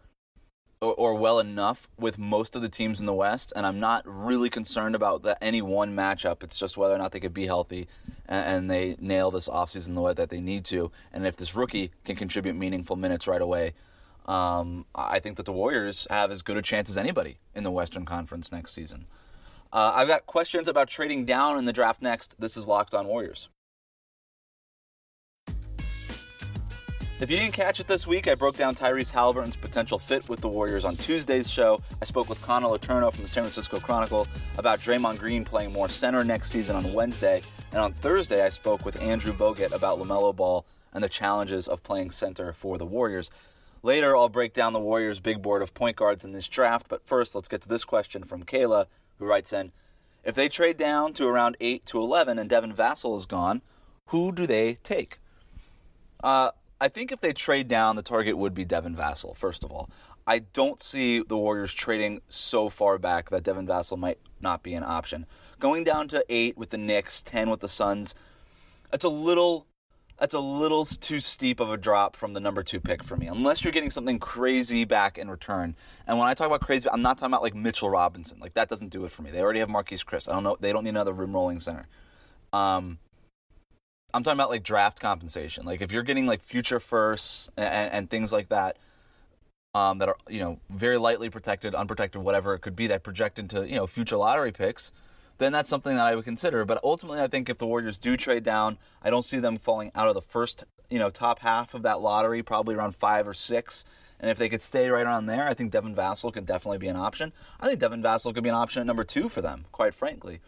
or, 0.93 1.15
well 1.15 1.39
enough 1.39 1.89
with 1.99 2.19
most 2.19 2.57
of 2.57 2.63
the 2.63 2.69
teams 2.69 3.01
in 3.01 3.07
the 3.07 3.15
West. 3.15 3.53
And 3.57 3.65
I'm 3.67 3.81
not 3.81 4.03
really 4.07 4.51
concerned 4.51 4.95
about 4.95 5.27
any 5.41 5.63
one 5.63 5.95
matchup. 5.95 6.43
It's 6.43 6.59
just 6.59 6.77
whether 6.77 6.95
or 6.95 6.99
not 6.99 7.13
they 7.13 7.21
could 7.21 7.35
be 7.35 7.47
healthy 7.47 7.89
and, 8.27 8.47
and 8.47 8.71
they 8.71 8.97
nail 9.01 9.31
this 9.31 9.49
offseason 9.49 9.95
the 9.95 10.01
way 10.01 10.13
that 10.15 10.31
they 10.31 10.41
need 10.41 10.65
to. 10.67 10.91
And 11.13 11.27
if 11.27 11.37
this 11.37 11.55
rookie 11.55 11.93
can 12.05 12.17
contribute 12.17 12.55
meaningful 12.55 12.97
minutes 12.97 13.27
right 13.27 13.43
away, 13.43 13.75
um, 14.27 14.87
I 14.95 15.19
think 15.19 15.37
that 15.37 15.47
the 15.47 15.53
Warriors 15.53 16.07
have 16.11 16.31
as 16.31 16.43
good 16.43 16.57
a 16.57 16.63
chance 16.63 16.89
as 16.89 16.97
anybody 16.97 17.39
in 17.55 17.63
the 17.63 17.71
Western 17.71 18.05
Conference 18.05 18.51
next 18.51 18.73
season. 18.73 19.07
Uh, 19.73 19.93
I've 19.95 20.09
got 20.09 20.27
questions 20.27 20.69
about 20.69 20.89
trading 20.89 21.25
down 21.25 21.59
in 21.59 21.65
the 21.65 21.73
draft 21.73 22.01
next. 22.01 22.41
This 22.41 22.57
is 22.57 22.69
Locked 22.69 22.95
On 22.95 23.07
Warriors. 23.07 23.49
If 27.21 27.31
you 27.31 27.37
didn't 27.39 27.53
catch 27.53 27.79
it 27.79 27.87
this 27.87 28.09
week, 28.09 28.27
I 28.27 28.35
broke 28.35 28.57
down 28.57 28.75
Tyrese 28.75 29.13
Halliburton's 29.13 29.55
potential 29.55 30.01
fit 30.01 30.29
with 30.29 30.41
the 30.41 30.49
Warriors 30.49 30.85
on 30.85 30.97
Tuesday's 30.97 31.49
show. 31.49 31.81
I 32.03 32.07
spoke 32.07 32.29
with 32.29 32.43
Connor 32.43 32.67
Letourneau 32.67 33.13
from 33.13 33.23
the 33.23 33.29
San 33.29 33.45
Francisco 33.45 33.79
Chronicle 33.79 34.27
about 34.59 34.81
Draymond 34.81 35.21
Green 35.21 35.45
playing 35.45 35.73
more 35.73 35.89
center 35.89 36.25
next 36.25 36.51
season 36.51 36.75
on 36.75 36.93
Wednesday. 36.93 37.41
And 37.71 37.81
on 37.81 37.93
Thursday, 37.93 38.45
I 38.45 38.49
spoke 38.49 38.85
with 38.85 39.01
Andrew 39.01 39.33
Bogut 39.33 39.71
about 39.71 40.01
LaMelo 40.01 40.35
Ball 40.35 40.67
and 40.93 41.05
the 41.05 41.09
challenges 41.09 41.69
of 41.69 41.85
playing 41.85 42.11
center 42.11 42.53
for 42.53 42.79
the 42.79 42.85
Warriors. 42.85 43.31
Later, 43.85 44.17
I'll 44.17 44.29
break 44.29 44.53
down 44.53 44.73
the 44.73 44.81
Warriors' 44.81 45.21
big 45.21 45.41
board 45.41 45.63
of 45.63 45.73
point 45.73 45.95
guards 45.95 46.25
in 46.25 46.33
this 46.33 46.49
draft, 46.49 46.89
but 46.89 47.07
first, 47.07 47.37
let's 47.37 47.49
get 47.49 47.61
to 47.61 47.69
this 47.69 47.85
question 47.85 48.25
from 48.25 48.43
Kayla, 48.43 48.87
who 49.21 49.25
writes 49.25 49.53
in 49.53 49.71
If 50.25 50.35
they 50.35 50.49
trade 50.49 50.77
down 50.77 51.13
to 51.13 51.29
around 51.29 51.57
8 51.61 51.87
to 51.87 52.01
11 52.01 52.41
and 52.41 52.51
Devin 52.51 52.75
Vassell 52.75 53.17
is 53.17 53.25
gone, 53.25 53.63
who 54.07 54.33
do 54.33 54.49
they 54.49 54.75
take? 54.83 55.21
Uh, 56.25 56.51
I 56.81 56.89
think 56.89 57.13
if 57.13 57.21
they 57.21 57.33
trade 57.33 57.69
down, 57.69 57.97
the 57.97 58.03
target 58.03 58.37
would 58.37 58.55
be 58.55 58.65
Devin 58.65 58.97
Vassell, 58.97 59.37
first 59.37 59.65
of 59.65 59.71
all. 59.71 59.89
I 60.27 60.41
don't 60.41 60.83
see 60.83 61.21
the 61.21 61.37
Warriors 61.37 61.73
trading 61.73 62.21
so 62.29 62.69
far 62.69 62.99
back 62.99 63.31
that 63.31 63.43
Devin 63.43 63.67
Vassell 63.67 63.99
might 63.99 64.19
not 64.41 64.63
be 64.63 64.75
an 64.75 64.83
option. 64.83 65.27
Going 65.61 65.85
down 65.85 66.09
to 66.09 66.25
eight 66.29 66.57
with 66.57 66.71
the 66.71 66.79
Knicks, 66.79 67.23
ten 67.23 67.51
with 67.51 67.61
the 67.61 67.69
Suns, 67.69 68.15
that's 68.91 69.05
a 69.05 69.11
little 69.11 69.67
that's 70.19 70.35
a 70.35 70.41
little 70.41 70.85
too 70.85 71.19
steep 71.19 71.59
of 71.59 71.71
a 71.71 71.77
drop 71.77 72.15
from 72.15 72.35
the 72.35 72.41
number 72.41 72.63
two 72.63 72.81
pick 72.81 73.03
for 73.03 73.17
me, 73.17 73.27
unless 73.27 73.65
you're 73.65 73.73
getting 73.73 73.91
something 73.91 74.19
crazy 74.19 74.85
back 74.85 75.19
in 75.19 75.29
return. 75.29 75.75
And 76.07 76.19
when 76.19 76.29
I 76.29 76.35
talk 76.35 76.47
about 76.47 76.61
crazy, 76.61 76.89
I'm 76.89 77.03
not 77.03 77.19
talking 77.19 77.33
about 77.33 77.43
like 77.43 77.55
Mitchell 77.55 77.91
Robinson. 77.91 78.39
Like 78.41 78.55
that 78.55 78.69
doesn't 78.69 78.91
do 78.91 79.05
it 79.05 79.11
for 79.11 79.23
me. 79.23 79.31
They 79.31 79.41
already 79.41 79.59
have 79.59 79.69
Marquese 79.69 80.05
Chriss. 80.05 80.29
I 80.29 80.33
don't 80.33 80.45
know. 80.45 80.57
They 80.59 80.73
don't 80.73 80.85
need 80.85 80.91
another 80.91 81.13
rim 81.13 81.33
rolling 81.33 81.61
center. 81.61 81.89
Um, 82.53 82.99
I'm 84.15 84.23
talking 84.23 84.39
about 84.39 84.51
like 84.51 84.63
draft 84.63 85.01
compensation. 85.01 85.67
Like 85.67 85.83
if 85.83 85.91
you're 85.91 86.05
getting 86.05 86.27
like 86.27 86.41
future 86.41 86.79
firsts 86.79 87.51
and, 87.57 87.93
and 87.93 88.11
things 88.11 88.33
like 88.33 88.49
that, 88.49 88.79
um, 89.75 89.99
that 89.99 90.09
are 90.09 90.17
you 90.29 90.39
know 90.39 90.61
very 90.71 90.97
lightly 90.99 91.29
protected, 91.29 91.75
unprotected, 91.75 92.23
whatever 92.23 92.55
it 92.55 92.61
could 92.61 92.77
be, 92.77 92.87
that 92.87 93.03
project 93.03 93.41
into 93.41 93.69
you 93.69 93.75
know 93.75 93.89
future 93.89 94.17
lottery 94.17 94.53
picks, 94.53 94.93
then 95.39 95.53
that's 95.53 95.69
something 95.69 95.97
that 95.97 96.05
I 96.05 96.15
would 96.15 96.25
consider. 96.25 96.65
But 96.65 96.81
ultimately, 96.85 97.21
I 97.21 97.27
think 97.27 97.49
if 97.49 97.59
the 97.59 97.67
Warriors 97.67 97.99
do 97.99 98.17
trade 98.17 98.45
down, 98.45 98.79
I 99.03 99.11
don't 99.11 99.25
see 99.25 99.41
them 99.41 99.59
falling 99.59 99.91
out 99.97 100.07
of 100.07 100.15
the 100.15 100.23
first 100.23 100.63
you 100.89 101.01
know 101.01 101.11
top 101.11 101.41
half 101.41 101.75
of 101.75 101.83
that 101.83 102.01
lottery, 102.01 102.43
probably 102.43 102.77
around 102.77 102.95
five 102.95 103.27
or 103.27 103.35
six. 103.35 103.85
And 104.21 104.31
if 104.31 104.39
they 104.39 104.49
could 104.49 104.61
stay 104.61 104.89
right 104.89 105.05
around 105.05 105.27
there, 105.27 105.49
I 105.49 105.55
think 105.55 105.73
Devin 105.73 105.95
Vassell 105.95 106.33
could 106.33 106.47
definitely 106.47 106.79
be 106.79 106.87
an 106.87 106.97
option. 106.97 107.33
I 107.61 107.67
think 107.67 107.81
Devin 107.81 108.03
Vassell 108.03 108.33
could 108.33 108.45
be 108.45 108.49
an 108.49 108.55
option 108.55 108.81
at 108.81 108.87
number 108.87 109.03
two 109.03 109.29
for 109.29 109.43
them, 109.43 109.65
quite 109.73 109.93
frankly. 109.93 110.39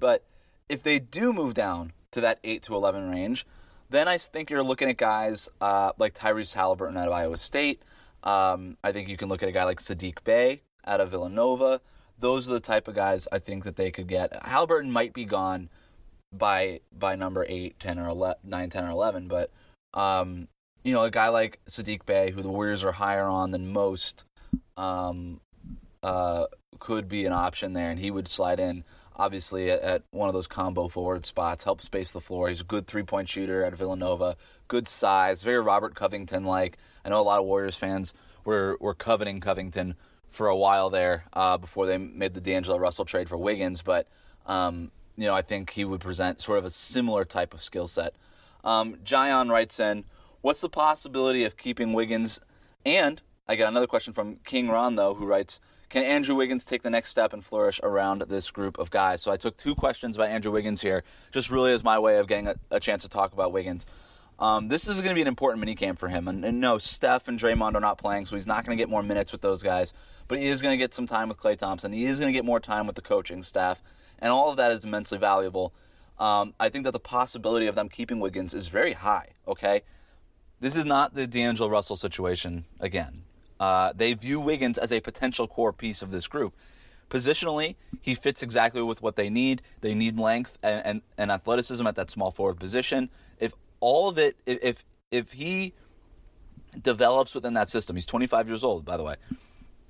But 0.00 0.24
if 0.68 0.82
they 0.82 0.98
do 0.98 1.32
move 1.32 1.54
down 1.54 1.92
to 2.14 2.20
that 2.22 2.38
8 2.42 2.62
to 2.64 2.74
11 2.74 3.10
range. 3.10 3.46
Then 3.90 4.08
I 4.08 4.18
think 4.18 4.50
you're 4.50 4.62
looking 4.62 4.88
at 4.88 4.96
guys 4.96 5.48
uh, 5.60 5.92
like 5.98 6.14
Tyrese 6.14 6.54
Halliburton 6.54 6.96
out 6.96 7.06
of 7.06 7.12
Iowa 7.12 7.36
State. 7.36 7.82
Um, 8.22 8.78
I 8.82 8.92
think 8.92 9.08
you 9.08 9.16
can 9.16 9.28
look 9.28 9.42
at 9.42 9.48
a 9.48 9.52
guy 9.52 9.64
like 9.64 9.78
Sadiq 9.78 10.24
Bey 10.24 10.62
out 10.86 11.00
of 11.00 11.10
Villanova. 11.10 11.80
Those 12.18 12.48
are 12.48 12.54
the 12.54 12.60
type 12.60 12.88
of 12.88 12.94
guys 12.94 13.28
I 13.30 13.38
think 13.38 13.64
that 13.64 13.76
they 13.76 13.90
could 13.90 14.06
get. 14.06 14.32
Halliburton 14.44 14.90
might 14.90 15.12
be 15.12 15.24
gone 15.24 15.68
by 16.32 16.80
by 16.96 17.14
number 17.14 17.44
8, 17.48 17.78
10 17.78 17.98
or 17.98 18.08
11, 18.08 18.38
9, 18.44 18.70
10 18.70 18.84
or 18.84 18.90
11, 18.90 19.28
but 19.28 19.50
um, 19.92 20.48
you 20.82 20.92
know, 20.92 21.04
a 21.04 21.10
guy 21.10 21.28
like 21.28 21.60
Sadiq 21.68 22.06
Bey 22.06 22.30
who 22.30 22.42
the 22.42 22.48
Warriors 22.48 22.84
are 22.84 22.92
higher 22.92 23.26
on 23.26 23.50
than 23.50 23.72
most 23.72 24.24
um, 24.76 25.40
uh, 26.02 26.46
could 26.78 27.08
be 27.08 27.26
an 27.26 27.32
option 27.32 27.72
there 27.72 27.90
and 27.90 27.98
he 27.98 28.10
would 28.10 28.28
slide 28.28 28.60
in 28.60 28.84
obviously 29.16 29.70
at, 29.70 30.02
one 30.10 30.28
of 30.28 30.34
those 30.34 30.46
combo 30.46 30.88
forward 30.88 31.24
spots, 31.26 31.64
help 31.64 31.80
space 31.80 32.10
the 32.10 32.20
floor. 32.20 32.48
He's 32.48 32.60
a 32.60 32.64
good 32.64 32.86
three 32.86 33.02
point 33.02 33.28
shooter 33.28 33.64
at 33.64 33.74
Villanova, 33.74 34.36
good 34.68 34.88
size, 34.88 35.42
very 35.42 35.60
Robert 35.60 35.94
Covington 35.94 36.44
like. 36.44 36.78
I 37.04 37.10
know 37.10 37.20
a 37.20 37.22
lot 37.22 37.40
of 37.40 37.46
Warriors 37.46 37.76
fans 37.76 38.14
were 38.44 38.76
were 38.80 38.94
coveting 38.94 39.40
Covington 39.40 39.94
for 40.28 40.48
a 40.48 40.56
while 40.56 40.90
there 40.90 41.26
uh, 41.32 41.56
before 41.56 41.86
they 41.86 41.96
made 41.96 42.34
the 42.34 42.40
D'Angelo 42.40 42.78
Russell 42.78 43.04
trade 43.04 43.28
for 43.28 43.36
Wiggins, 43.36 43.82
but 43.82 44.08
um, 44.46 44.90
you 45.16 45.26
know 45.26 45.34
I 45.34 45.42
think 45.42 45.70
he 45.70 45.84
would 45.84 46.00
present 46.00 46.40
sort 46.40 46.58
of 46.58 46.64
a 46.64 46.70
similar 46.70 47.24
type 47.24 47.54
of 47.54 47.60
skill 47.60 47.88
set. 47.88 48.14
Um, 48.64 48.96
Jion 49.04 49.50
writes 49.50 49.78
in, 49.78 50.04
"What's 50.40 50.60
the 50.60 50.68
possibility 50.68 51.44
of 51.44 51.56
keeping 51.56 51.92
Wiggins?" 51.92 52.40
And 52.84 53.22
I 53.48 53.56
got 53.56 53.68
another 53.68 53.86
question 53.86 54.12
from 54.12 54.36
King 54.44 54.68
Ron 54.68 54.96
though, 54.96 55.14
who 55.14 55.26
writes. 55.26 55.60
Can 55.94 56.02
Andrew 56.02 56.34
Wiggins 56.34 56.64
take 56.64 56.82
the 56.82 56.90
next 56.90 57.10
step 57.10 57.32
and 57.32 57.44
flourish 57.44 57.78
around 57.80 58.22
this 58.22 58.50
group 58.50 58.78
of 58.78 58.90
guys? 58.90 59.22
So 59.22 59.30
I 59.30 59.36
took 59.36 59.56
two 59.56 59.76
questions 59.76 60.16
about 60.16 60.28
Andrew 60.28 60.50
Wiggins 60.50 60.82
here, 60.82 61.04
just 61.30 61.52
really 61.52 61.72
as 61.72 61.84
my 61.84 62.00
way 62.00 62.18
of 62.18 62.26
getting 62.26 62.48
a, 62.48 62.56
a 62.72 62.80
chance 62.80 63.04
to 63.04 63.08
talk 63.08 63.32
about 63.32 63.52
Wiggins. 63.52 63.86
Um, 64.40 64.66
this 64.66 64.88
is 64.88 64.96
going 64.96 65.10
to 65.10 65.14
be 65.14 65.20
an 65.20 65.28
important 65.28 65.64
minicamp 65.64 66.00
for 66.00 66.08
him. 66.08 66.26
And, 66.26 66.44
and, 66.44 66.60
no, 66.60 66.78
Steph 66.78 67.28
and 67.28 67.38
Draymond 67.38 67.76
are 67.76 67.80
not 67.80 67.96
playing, 67.96 68.26
so 68.26 68.34
he's 68.34 68.44
not 68.44 68.66
going 68.66 68.76
to 68.76 68.82
get 68.82 68.90
more 68.90 69.04
minutes 69.04 69.30
with 69.30 69.40
those 69.40 69.62
guys. 69.62 69.92
But 70.26 70.40
he 70.40 70.48
is 70.48 70.60
going 70.60 70.72
to 70.72 70.82
get 70.82 70.92
some 70.92 71.06
time 71.06 71.28
with 71.28 71.38
Klay 71.38 71.56
Thompson. 71.56 71.92
He 71.92 72.06
is 72.06 72.18
going 72.18 72.32
to 72.32 72.36
get 72.36 72.44
more 72.44 72.58
time 72.58 72.88
with 72.88 72.96
the 72.96 73.00
coaching 73.00 73.44
staff. 73.44 73.80
And 74.18 74.32
all 74.32 74.50
of 74.50 74.56
that 74.56 74.72
is 74.72 74.84
immensely 74.84 75.18
valuable. 75.18 75.72
Um, 76.18 76.54
I 76.58 76.70
think 76.70 76.82
that 76.86 76.92
the 76.92 76.98
possibility 76.98 77.68
of 77.68 77.76
them 77.76 77.88
keeping 77.88 78.18
Wiggins 78.18 78.52
is 78.52 78.66
very 78.66 78.94
high, 78.94 79.28
okay? 79.46 79.82
this 80.60 80.76
is 80.76 80.86
not 80.86 81.14
the 81.14 81.26
D'Angelo 81.26 81.68
Russell 81.68 81.94
situation 81.94 82.64
again. 82.80 83.23
Uh, 83.60 83.92
they 83.94 84.12
view 84.14 84.40
Wiggins 84.40 84.78
as 84.78 84.92
a 84.92 85.00
potential 85.00 85.46
core 85.46 85.72
piece 85.72 86.02
of 86.02 86.10
this 86.10 86.26
group. 86.26 86.54
Positionally, 87.08 87.76
he 88.00 88.14
fits 88.14 88.42
exactly 88.42 88.82
with 88.82 89.02
what 89.02 89.16
they 89.16 89.30
need. 89.30 89.62
They 89.80 89.94
need 89.94 90.18
length 90.18 90.58
and, 90.62 90.84
and, 90.84 91.02
and 91.16 91.30
athleticism 91.30 91.86
at 91.86 91.96
that 91.96 92.10
small 92.10 92.30
forward 92.30 92.58
position. 92.58 93.10
If 93.38 93.52
all 93.80 94.08
of 94.08 94.18
it, 94.18 94.36
if 94.46 94.84
if 95.10 95.32
he 95.32 95.74
develops 96.80 97.34
within 97.34 97.54
that 97.54 97.68
system, 97.68 97.96
he's 97.96 98.06
25 98.06 98.48
years 98.48 98.64
old, 98.64 98.84
by 98.84 98.96
the 98.96 99.04
way. 99.04 99.16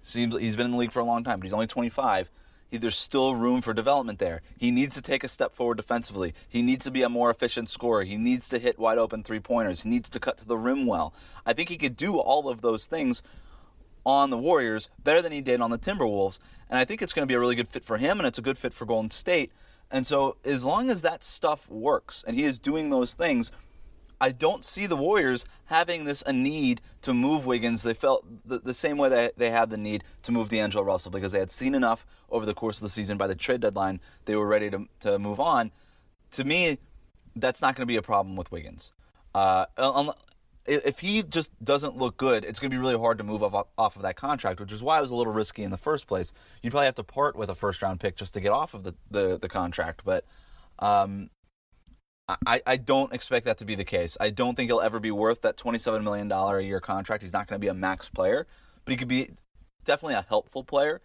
Seems 0.02 0.38
he's 0.38 0.56
been 0.56 0.66
in 0.66 0.72
the 0.72 0.78
league 0.78 0.92
for 0.92 1.00
a 1.00 1.04
long 1.04 1.24
time, 1.24 1.38
but 1.38 1.44
he's 1.44 1.54
only 1.54 1.66
25. 1.66 2.30
He, 2.68 2.76
there's 2.76 2.96
still 2.96 3.34
room 3.34 3.62
for 3.62 3.72
development 3.72 4.18
there. 4.18 4.42
He 4.58 4.70
needs 4.70 4.94
to 4.96 5.02
take 5.02 5.24
a 5.24 5.28
step 5.28 5.54
forward 5.54 5.76
defensively. 5.76 6.34
He 6.48 6.60
needs 6.60 6.84
to 6.84 6.90
be 6.90 7.02
a 7.02 7.08
more 7.08 7.30
efficient 7.30 7.70
scorer. 7.70 8.04
He 8.04 8.16
needs 8.16 8.48
to 8.50 8.58
hit 8.58 8.78
wide 8.78 8.98
open 8.98 9.22
three 9.22 9.40
pointers. 9.40 9.82
He 9.82 9.88
needs 9.88 10.10
to 10.10 10.20
cut 10.20 10.36
to 10.38 10.46
the 10.46 10.58
rim 10.58 10.84
well. 10.86 11.14
I 11.46 11.54
think 11.54 11.70
he 11.70 11.78
could 11.78 11.96
do 11.96 12.18
all 12.18 12.48
of 12.48 12.60
those 12.60 12.86
things 12.86 13.22
on 14.06 14.30
the 14.30 14.38
Warriors 14.38 14.88
better 15.02 15.22
than 15.22 15.32
he 15.32 15.40
did 15.40 15.60
on 15.60 15.70
the 15.70 15.78
Timberwolves. 15.78 16.38
And 16.68 16.78
I 16.78 16.84
think 16.84 17.02
it's 17.02 17.12
going 17.12 17.26
to 17.26 17.30
be 17.30 17.34
a 17.34 17.40
really 17.40 17.54
good 17.54 17.68
fit 17.68 17.84
for 17.84 17.98
him, 17.98 18.18
and 18.18 18.26
it's 18.26 18.38
a 18.38 18.42
good 18.42 18.58
fit 18.58 18.72
for 18.72 18.84
Golden 18.84 19.10
State. 19.10 19.52
And 19.90 20.06
so, 20.06 20.36
as 20.44 20.64
long 20.64 20.90
as 20.90 21.02
that 21.02 21.22
stuff 21.22 21.68
works 21.70 22.24
and 22.26 22.36
he 22.36 22.44
is 22.44 22.58
doing 22.58 22.90
those 22.90 23.14
things, 23.14 23.52
I 24.20 24.32
don't 24.32 24.64
see 24.64 24.86
the 24.86 24.96
Warriors 24.96 25.44
having 25.66 26.04
this 26.04 26.22
a 26.26 26.32
need 26.32 26.80
to 27.02 27.12
move 27.12 27.46
Wiggins. 27.46 27.82
They 27.82 27.94
felt 27.94 28.24
the, 28.46 28.58
the 28.58 28.74
same 28.74 28.96
way 28.96 29.08
that 29.08 29.36
they 29.36 29.50
had 29.50 29.70
the 29.70 29.76
need 29.76 30.04
to 30.22 30.32
move 30.32 30.48
D'Angelo 30.48 30.84
Russell 30.84 31.10
because 31.10 31.32
they 31.32 31.38
had 31.38 31.50
seen 31.50 31.74
enough 31.74 32.06
over 32.30 32.46
the 32.46 32.54
course 32.54 32.78
of 32.78 32.84
the 32.84 32.88
season. 32.88 33.18
By 33.18 33.26
the 33.26 33.34
trade 33.34 33.60
deadline, 33.60 34.00
they 34.24 34.34
were 34.34 34.46
ready 34.46 34.70
to, 34.70 34.86
to 35.00 35.18
move 35.18 35.40
on. 35.40 35.72
To 36.32 36.44
me, 36.44 36.78
that's 37.36 37.60
not 37.60 37.74
going 37.74 37.82
to 37.82 37.86
be 37.86 37.96
a 37.96 38.02
problem 38.02 38.36
with 38.36 38.50
Wiggins. 38.50 38.92
Uh, 39.34 39.66
if 40.66 41.00
he 41.00 41.22
just 41.22 41.52
doesn't 41.62 41.96
look 41.96 42.16
good, 42.16 42.44
it's 42.44 42.58
going 42.58 42.70
to 42.70 42.74
be 42.74 42.80
really 42.80 42.98
hard 42.98 43.18
to 43.18 43.24
move 43.24 43.42
off, 43.42 43.66
off 43.76 43.96
of 43.96 44.02
that 44.02 44.16
contract, 44.16 44.60
which 44.60 44.72
is 44.72 44.82
why 44.82 44.98
it 44.98 45.02
was 45.02 45.10
a 45.10 45.16
little 45.16 45.32
risky 45.32 45.62
in 45.62 45.70
the 45.70 45.76
first 45.76 46.06
place. 46.06 46.32
You'd 46.62 46.70
probably 46.70 46.86
have 46.86 46.94
to 46.96 47.04
part 47.04 47.36
with 47.36 47.50
a 47.50 47.54
first 47.54 47.82
round 47.82 48.00
pick 48.00 48.16
just 48.16 48.32
to 48.34 48.40
get 48.40 48.50
off 48.50 48.72
of 48.72 48.82
the, 48.82 48.94
the, 49.10 49.38
the 49.38 49.48
contract. 49.48 50.02
But 50.04 50.24
um, 50.78 51.30
I, 52.46 52.62
I 52.66 52.76
don't 52.76 53.12
expect 53.12 53.44
that 53.44 53.58
to 53.58 53.66
be 53.66 53.74
the 53.74 53.84
case. 53.84 54.16
I 54.18 54.30
don't 54.30 54.54
think 54.54 54.70
he'll 54.70 54.80
ever 54.80 54.98
be 54.98 55.10
worth 55.10 55.42
that 55.42 55.58
$27 55.58 56.02
million 56.02 56.32
a 56.32 56.60
year 56.60 56.80
contract. 56.80 57.22
He's 57.22 57.34
not 57.34 57.46
going 57.46 57.60
to 57.60 57.64
be 57.64 57.68
a 57.68 57.74
max 57.74 58.08
player, 58.08 58.46
but 58.84 58.92
he 58.92 58.96
could 58.96 59.08
be 59.08 59.30
definitely 59.84 60.14
a 60.14 60.24
helpful 60.26 60.64
player 60.64 61.02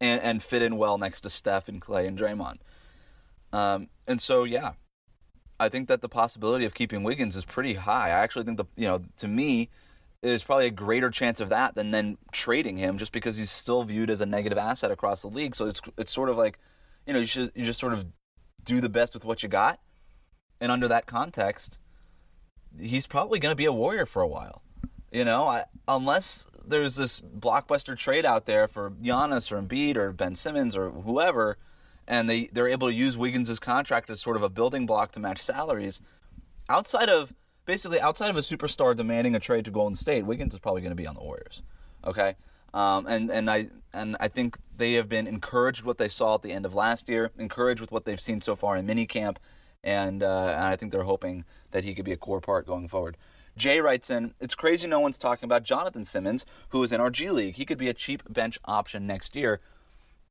and, 0.00 0.22
and 0.22 0.42
fit 0.42 0.62
in 0.62 0.78
well 0.78 0.96
next 0.96 1.20
to 1.22 1.30
Steph 1.30 1.68
and 1.68 1.82
Klay 1.82 2.06
and 2.06 2.18
Draymond. 2.18 2.58
Um, 3.52 3.88
and 4.08 4.20
so, 4.20 4.44
yeah, 4.44 4.72
I 5.64 5.68
think 5.68 5.88
that 5.88 6.00
the 6.00 6.08
possibility 6.08 6.64
of 6.64 6.74
keeping 6.74 7.02
Wiggins 7.02 7.36
is 7.36 7.44
pretty 7.44 7.74
high. 7.74 8.08
I 8.08 8.22
actually 8.22 8.44
think 8.44 8.58
the 8.58 8.66
you 8.76 8.86
know 8.86 9.02
to 9.16 9.28
me 9.28 9.70
there's 10.22 10.44
probably 10.44 10.66
a 10.66 10.70
greater 10.70 11.10
chance 11.10 11.40
of 11.40 11.50
that 11.50 11.74
than 11.74 11.90
then 11.90 12.16
trading 12.32 12.78
him 12.78 12.96
just 12.96 13.12
because 13.12 13.36
he's 13.36 13.50
still 13.50 13.84
viewed 13.84 14.08
as 14.08 14.20
a 14.20 14.26
negative 14.26 14.56
asset 14.56 14.90
across 14.90 15.22
the 15.22 15.28
league. 15.28 15.54
So 15.54 15.66
it's 15.66 15.80
it's 15.98 16.12
sort 16.12 16.28
of 16.28 16.36
like 16.36 16.58
you 17.06 17.12
know 17.12 17.20
you 17.20 17.26
should 17.26 17.50
you 17.54 17.64
just 17.64 17.80
sort 17.80 17.92
of 17.92 18.06
do 18.62 18.80
the 18.80 18.88
best 18.88 19.14
with 19.14 19.24
what 19.24 19.42
you 19.42 19.48
got, 19.48 19.80
and 20.60 20.72
under 20.72 20.88
that 20.88 21.06
context, 21.06 21.78
he's 22.80 23.06
probably 23.06 23.38
going 23.38 23.52
to 23.52 23.56
be 23.56 23.66
a 23.66 23.72
warrior 23.72 24.06
for 24.06 24.22
a 24.22 24.28
while. 24.28 24.62
You 25.12 25.24
know, 25.24 25.46
I, 25.46 25.64
unless 25.86 26.46
there's 26.66 26.96
this 26.96 27.20
blockbuster 27.20 27.96
trade 27.96 28.24
out 28.24 28.46
there 28.46 28.66
for 28.66 28.90
Giannis 28.90 29.52
or 29.52 29.60
Embiid 29.60 29.96
or 29.96 30.12
Ben 30.12 30.34
Simmons 30.34 30.76
or 30.76 30.90
whoever 30.90 31.58
and 32.06 32.28
they 32.28 32.46
they're 32.52 32.68
able 32.68 32.88
to 32.88 32.94
use 32.94 33.16
Wiggins' 33.16 33.58
contract 33.58 34.10
as 34.10 34.20
sort 34.20 34.36
of 34.36 34.42
a 34.42 34.48
building 34.48 34.86
block 34.86 35.12
to 35.12 35.20
match 35.20 35.38
salaries. 35.38 36.00
Outside 36.68 37.08
of 37.08 37.32
basically 37.66 38.00
outside 38.00 38.30
of 38.30 38.36
a 38.36 38.40
superstar 38.40 38.94
demanding 38.94 39.34
a 39.34 39.40
trade 39.40 39.64
to 39.66 39.70
Golden 39.70 39.94
State, 39.94 40.26
Wiggins 40.26 40.54
is 40.54 40.60
probably 40.60 40.82
going 40.82 40.92
to 40.92 40.96
be 40.96 41.06
on 41.06 41.14
the 41.14 41.22
Warriors. 41.22 41.62
Okay, 42.04 42.34
um, 42.72 43.06
and 43.06 43.30
and 43.30 43.50
I 43.50 43.68
and 43.92 44.16
I 44.20 44.28
think 44.28 44.58
they 44.76 44.94
have 44.94 45.08
been 45.08 45.26
encouraged 45.26 45.80
with 45.80 45.86
what 45.86 45.98
they 45.98 46.08
saw 46.08 46.34
at 46.34 46.42
the 46.42 46.52
end 46.52 46.66
of 46.66 46.74
last 46.74 47.08
year, 47.08 47.30
encouraged 47.38 47.80
with 47.80 47.92
what 47.92 48.04
they've 48.04 48.20
seen 48.20 48.40
so 48.40 48.54
far 48.54 48.76
in 48.76 48.86
minicamp, 48.86 49.36
and 49.82 50.22
uh, 50.22 50.52
and 50.54 50.64
I 50.64 50.76
think 50.76 50.92
they're 50.92 51.04
hoping 51.04 51.44
that 51.70 51.84
he 51.84 51.94
could 51.94 52.04
be 52.04 52.12
a 52.12 52.16
core 52.16 52.40
part 52.40 52.66
going 52.66 52.88
forward. 52.88 53.16
Jay 53.56 53.80
writes 53.80 54.10
in, 54.10 54.34
it's 54.40 54.56
crazy 54.56 54.88
no 54.88 54.98
one's 54.98 55.16
talking 55.16 55.44
about 55.44 55.62
Jonathan 55.62 56.04
Simmons, 56.04 56.44
who 56.70 56.82
is 56.82 56.92
in 56.92 57.00
our 57.00 57.10
G 57.10 57.30
League. 57.30 57.54
He 57.54 57.64
could 57.64 57.78
be 57.78 57.88
a 57.88 57.94
cheap 57.94 58.22
bench 58.28 58.58
option 58.64 59.06
next 59.06 59.36
year. 59.36 59.60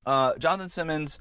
Uh, 0.05 0.37
Jonathan 0.37 0.67
Simmons 0.67 1.19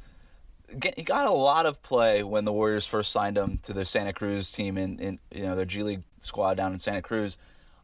he 0.96 1.02
got 1.02 1.26
a 1.26 1.32
lot 1.32 1.66
of 1.66 1.82
play 1.82 2.22
when 2.22 2.44
the 2.44 2.52
Warriors 2.52 2.86
first 2.86 3.12
signed 3.12 3.36
him 3.36 3.58
to 3.62 3.72
their 3.72 3.84
Santa 3.84 4.12
Cruz 4.12 4.50
team 4.50 4.76
in, 4.76 4.98
in 4.98 5.18
you 5.30 5.44
know 5.44 5.56
their 5.56 5.64
G 5.64 5.82
League 5.82 6.02
squad 6.20 6.56
down 6.56 6.72
in 6.72 6.78
Santa 6.78 7.02
Cruz. 7.02 7.38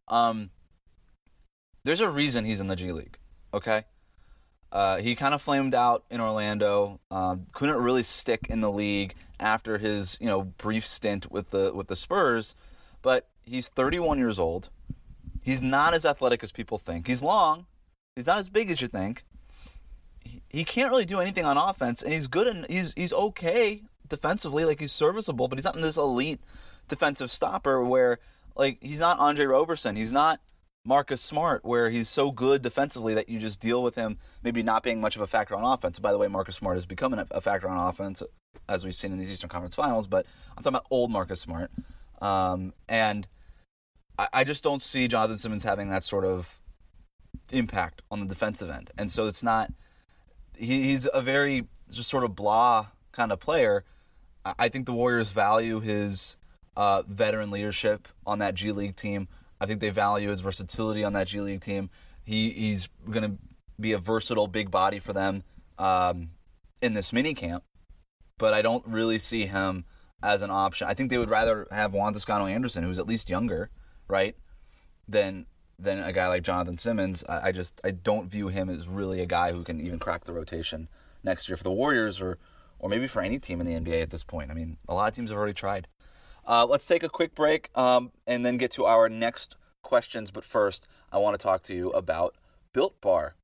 Um, 0.08 0.50
there's 1.84 2.00
a 2.00 2.10
reason 2.10 2.44
he's 2.44 2.60
in 2.60 2.66
the 2.66 2.76
G 2.76 2.92
League. 2.92 3.18
Okay, 3.52 3.84
uh, 4.72 4.98
he 4.98 5.14
kind 5.14 5.34
of 5.34 5.42
flamed 5.42 5.74
out 5.74 6.04
in 6.10 6.20
Orlando. 6.20 7.00
Um, 7.10 7.46
couldn't 7.52 7.76
really 7.76 8.02
stick 8.02 8.46
in 8.48 8.60
the 8.60 8.70
league 8.70 9.14
after 9.40 9.78
his 9.78 10.18
you 10.20 10.26
know 10.26 10.42
brief 10.42 10.86
stint 10.86 11.30
with 11.30 11.50
the 11.50 11.72
with 11.74 11.88
the 11.88 11.96
Spurs, 11.96 12.54
but 13.02 13.28
he's 13.44 13.68
31 13.68 14.18
years 14.18 14.38
old. 14.38 14.70
He's 15.42 15.62
not 15.62 15.94
as 15.94 16.04
athletic 16.04 16.42
as 16.42 16.52
people 16.52 16.78
think. 16.78 17.06
He's 17.06 17.22
long. 17.22 17.66
He's 18.16 18.26
not 18.26 18.38
as 18.38 18.50
big 18.50 18.70
as 18.70 18.82
you 18.82 18.88
think 18.88 19.24
he 20.48 20.64
can't 20.64 20.90
really 20.90 21.04
do 21.04 21.20
anything 21.20 21.44
on 21.44 21.56
offense, 21.56 22.02
and 22.02 22.12
he's 22.12 22.26
good 22.26 22.46
and 22.46 22.66
he's 22.68 22.92
he's 22.94 23.12
okay 23.12 23.82
defensively, 24.08 24.64
like 24.64 24.80
he's 24.80 24.92
serviceable, 24.92 25.48
but 25.48 25.58
he's 25.58 25.64
not 25.64 25.76
in 25.76 25.82
this 25.82 25.96
elite 25.96 26.40
defensive 26.88 27.30
stopper 27.30 27.84
where 27.84 28.18
like 28.56 28.78
he's 28.80 29.00
not 29.00 29.18
Andre 29.18 29.46
Roberson, 29.46 29.96
he's 29.96 30.12
not 30.12 30.40
Marcus 30.84 31.20
Smart, 31.20 31.64
where 31.64 31.90
he's 31.90 32.08
so 32.08 32.32
good 32.32 32.62
defensively 32.62 33.14
that 33.14 33.28
you 33.28 33.38
just 33.38 33.60
deal 33.60 33.82
with 33.82 33.94
him 33.94 34.18
maybe 34.42 34.62
not 34.62 34.82
being 34.82 35.00
much 35.00 35.16
of 35.16 35.22
a 35.22 35.26
factor 35.26 35.54
on 35.54 35.64
offense. 35.64 35.98
By 35.98 36.12
the 36.12 36.18
way, 36.18 36.28
Marcus 36.28 36.56
Smart 36.56 36.76
is 36.76 36.86
becoming 36.86 37.24
a 37.30 37.40
factor 37.40 37.68
on 37.68 37.88
offense 37.88 38.22
as 38.68 38.84
we've 38.84 38.94
seen 38.94 39.12
in 39.12 39.18
these 39.18 39.30
Eastern 39.30 39.50
Conference 39.50 39.74
Finals, 39.74 40.06
but 40.06 40.26
I'm 40.50 40.62
talking 40.62 40.76
about 40.76 40.86
old 40.90 41.10
Marcus 41.10 41.40
Smart, 41.40 41.70
um, 42.20 42.72
and 42.88 43.26
I, 44.18 44.28
I 44.32 44.44
just 44.44 44.62
don't 44.62 44.82
see 44.82 45.08
Jonathan 45.08 45.36
Simmons 45.36 45.64
having 45.64 45.90
that 45.90 46.04
sort 46.04 46.24
of 46.24 46.58
impact 47.50 48.02
on 48.10 48.20
the 48.20 48.26
defensive 48.26 48.70
end, 48.70 48.90
and 48.98 49.10
so 49.10 49.26
it's 49.26 49.42
not 49.42 49.70
he, 50.58 50.84
he's 50.84 51.08
a 51.12 51.22
very 51.22 51.66
just 51.90 52.10
sort 52.10 52.24
of 52.24 52.34
blah 52.34 52.88
kind 53.12 53.32
of 53.32 53.40
player. 53.40 53.84
I 54.58 54.68
think 54.68 54.86
the 54.86 54.92
Warriors 54.92 55.32
value 55.32 55.80
his 55.80 56.36
uh, 56.76 57.02
veteran 57.06 57.50
leadership 57.50 58.08
on 58.26 58.38
that 58.38 58.54
G 58.54 58.72
League 58.72 58.96
team. 58.96 59.28
I 59.60 59.66
think 59.66 59.80
they 59.80 59.90
value 59.90 60.28
his 60.30 60.40
versatility 60.40 61.04
on 61.04 61.12
that 61.14 61.26
G 61.26 61.40
League 61.40 61.60
team. 61.60 61.90
He 62.24 62.50
he's 62.50 62.88
going 63.10 63.30
to 63.30 63.38
be 63.80 63.92
a 63.92 63.98
versatile 63.98 64.46
big 64.46 64.70
body 64.70 64.98
for 64.98 65.12
them 65.12 65.44
um, 65.78 66.30
in 66.80 66.92
this 66.92 67.12
mini 67.12 67.34
camp, 67.34 67.64
but 68.38 68.52
I 68.52 68.62
don't 68.62 68.84
really 68.86 69.18
see 69.18 69.46
him 69.46 69.84
as 70.22 70.42
an 70.42 70.50
option. 70.50 70.88
I 70.88 70.94
think 70.94 71.10
they 71.10 71.18
would 71.18 71.30
rather 71.30 71.66
have 71.70 71.92
Juan 71.92 72.12
Toscano 72.12 72.46
Anderson, 72.46 72.82
who's 72.84 72.98
at 72.98 73.06
least 73.06 73.30
younger, 73.30 73.70
right, 74.08 74.36
than 75.06 75.46
than 75.78 75.98
a 75.98 76.12
guy 76.12 76.28
like 76.28 76.42
Jonathan 76.42 76.76
Simmons. 76.76 77.24
I, 77.28 77.48
I, 77.48 77.52
just 77.52 77.80
I 77.84 77.92
don't 77.92 78.30
view 78.30 78.48
him 78.48 78.68
as 78.68 78.88
really 78.88 79.20
a 79.20 79.26
guy 79.26 79.52
who 79.52 79.62
can 79.62 79.80
even 79.80 79.98
crack 79.98 80.24
the 80.24 80.32
rotation 80.32 80.88
next 81.22 81.48
year 81.48 81.56
for 81.56 81.64
the 81.64 81.72
Warriors 81.72 82.20
or 82.20 82.38
or 82.80 82.88
maybe 82.88 83.06
for 83.06 83.22
any 83.22 83.38
team 83.38 83.60
in 83.60 83.66
the 83.66 83.72
NBA 83.72 84.02
at 84.02 84.10
this 84.10 84.22
point. 84.22 84.50
I 84.50 84.54
mean, 84.54 84.76
a 84.88 84.94
lot 84.94 85.08
of 85.08 85.14
teams 85.16 85.30
have 85.30 85.38
already 85.38 85.52
tried. 85.52 85.88
Uh, 86.46 86.64
let's 86.64 86.86
take 86.86 87.02
a 87.02 87.08
quick 87.08 87.34
break 87.34 87.70
um, 87.76 88.12
and 88.26 88.46
then 88.46 88.56
get 88.56 88.70
to 88.72 88.86
our 88.86 89.08
next 89.08 89.56
questions. 89.82 90.30
But 90.30 90.44
first, 90.44 90.86
I 91.10 91.18
want 91.18 91.38
to 91.38 91.42
talk 91.42 91.62
to 91.64 91.74
you 91.74 91.90
about 91.90 92.36
Built 92.72 93.00
Bar. 93.00 93.34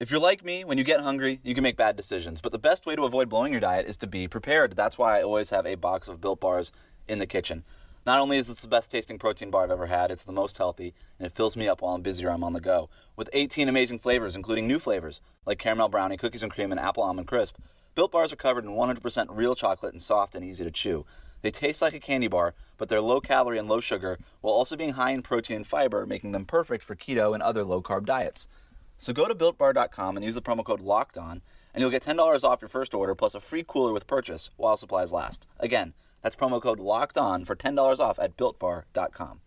If 0.00 0.10
you're 0.10 0.20
like 0.20 0.44
me, 0.44 0.64
when 0.64 0.78
you 0.78 0.84
get 0.84 1.00
hungry, 1.00 1.40
you 1.42 1.54
can 1.54 1.62
make 1.62 1.76
bad 1.76 1.96
decisions. 1.96 2.40
But 2.40 2.52
the 2.52 2.58
best 2.58 2.86
way 2.86 2.96
to 2.96 3.02
avoid 3.02 3.28
blowing 3.28 3.52
your 3.52 3.60
diet 3.60 3.86
is 3.86 3.96
to 3.98 4.06
be 4.06 4.26
prepared. 4.26 4.72
That's 4.72 4.96
why 4.96 5.18
I 5.18 5.22
always 5.22 5.50
have 5.50 5.66
a 5.66 5.74
box 5.74 6.08
of 6.08 6.20
Built 6.20 6.40
Bars 6.40 6.72
in 7.06 7.18
the 7.18 7.26
kitchen. 7.26 7.64
Not 8.08 8.20
only 8.20 8.38
is 8.38 8.48
this 8.48 8.62
the 8.62 8.68
best 8.68 8.90
tasting 8.90 9.18
protein 9.18 9.50
bar 9.50 9.64
I've 9.64 9.70
ever 9.70 9.84
had, 9.84 10.10
it's 10.10 10.24
the 10.24 10.32
most 10.32 10.56
healthy, 10.56 10.94
and 11.18 11.26
it 11.26 11.32
fills 11.34 11.58
me 11.58 11.68
up 11.68 11.82
while 11.82 11.94
I'm 11.94 12.00
busy 12.00 12.24
or 12.24 12.30
I'm 12.30 12.42
on 12.42 12.54
the 12.54 12.58
go. 12.58 12.88
With 13.16 13.28
18 13.34 13.68
amazing 13.68 13.98
flavors, 13.98 14.34
including 14.34 14.66
new 14.66 14.78
flavors 14.78 15.20
like 15.44 15.58
caramel 15.58 15.90
brownie, 15.90 16.16
cookies 16.16 16.42
and 16.42 16.50
cream, 16.50 16.70
and 16.70 16.80
apple 16.80 17.02
almond 17.02 17.26
crisp, 17.26 17.56
Built 17.94 18.10
Bars 18.10 18.32
are 18.32 18.36
covered 18.36 18.64
in 18.64 18.70
100% 18.70 19.26
real 19.28 19.54
chocolate 19.54 19.92
and 19.92 20.00
soft 20.00 20.34
and 20.34 20.42
easy 20.42 20.64
to 20.64 20.70
chew. 20.70 21.04
They 21.42 21.50
taste 21.50 21.82
like 21.82 21.92
a 21.92 22.00
candy 22.00 22.28
bar, 22.28 22.54
but 22.78 22.88
they're 22.88 23.02
low 23.02 23.20
calorie 23.20 23.58
and 23.58 23.68
low 23.68 23.78
sugar, 23.78 24.18
while 24.40 24.54
also 24.54 24.74
being 24.74 24.94
high 24.94 25.10
in 25.10 25.20
protein 25.20 25.56
and 25.56 25.66
fiber, 25.66 26.06
making 26.06 26.32
them 26.32 26.46
perfect 26.46 26.84
for 26.84 26.96
keto 26.96 27.34
and 27.34 27.42
other 27.42 27.62
low 27.62 27.82
carb 27.82 28.06
diets. 28.06 28.48
So 28.96 29.12
go 29.12 29.28
to 29.28 29.34
builtbar.com 29.34 30.16
and 30.16 30.24
use 30.24 30.34
the 30.34 30.40
promo 30.40 30.64
code 30.64 30.80
LOCKED 30.80 31.18
ON, 31.18 31.42
and 31.74 31.82
you'll 31.82 31.90
get 31.90 32.04
$10 32.04 32.42
off 32.42 32.62
your 32.62 32.70
first 32.70 32.94
order 32.94 33.14
plus 33.14 33.34
a 33.34 33.40
free 33.40 33.66
cooler 33.68 33.92
with 33.92 34.06
purchase 34.06 34.48
while 34.56 34.78
supplies 34.78 35.12
last. 35.12 35.46
Again, 35.60 35.92
that's 36.22 36.36
promo 36.36 36.60
code 36.60 36.80
locked 36.80 37.16
on 37.16 37.44
for 37.44 37.54
$10 37.56 38.00
off 38.00 38.18
at 38.18 38.36
builtbar.com. 38.36 39.40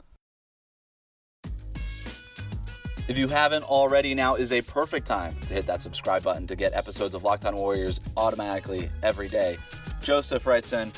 If 3.07 3.17
you 3.17 3.27
haven't 3.27 3.63
already, 3.63 4.15
now 4.15 4.35
is 4.35 4.53
a 4.53 4.61
perfect 4.61 5.05
time 5.05 5.35
to 5.47 5.53
hit 5.53 5.65
that 5.65 5.81
subscribe 5.81 6.23
button 6.23 6.47
to 6.47 6.55
get 6.55 6.73
episodes 6.73 7.13
of 7.13 7.23
Locked 7.23 7.45
On 7.45 7.55
Warriors 7.55 7.99
automatically 8.15 8.89
every 9.03 9.27
day. 9.27 9.57
Joseph 10.01 10.47
writes 10.47 10.71
in, 10.71 10.93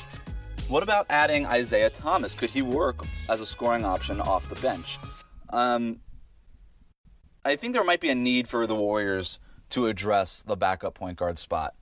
What 0.68 0.82
about 0.82 1.06
adding 1.10 1.44
Isaiah 1.46 1.90
Thomas? 1.90 2.34
Could 2.34 2.50
he 2.50 2.62
work 2.62 3.04
as 3.28 3.40
a 3.40 3.46
scoring 3.46 3.84
option 3.84 4.20
off 4.20 4.48
the 4.48 4.54
bench? 4.56 4.98
Um, 5.50 6.00
I 7.44 7.56
think 7.56 7.74
there 7.74 7.84
might 7.84 8.00
be 8.00 8.10
a 8.10 8.14
need 8.14 8.48
for 8.48 8.66
the 8.66 8.76
Warriors 8.76 9.40
to 9.70 9.86
address 9.86 10.42
the 10.42 10.56
backup 10.56 10.94
point 10.94 11.18
guard 11.18 11.38
spot 11.38 11.74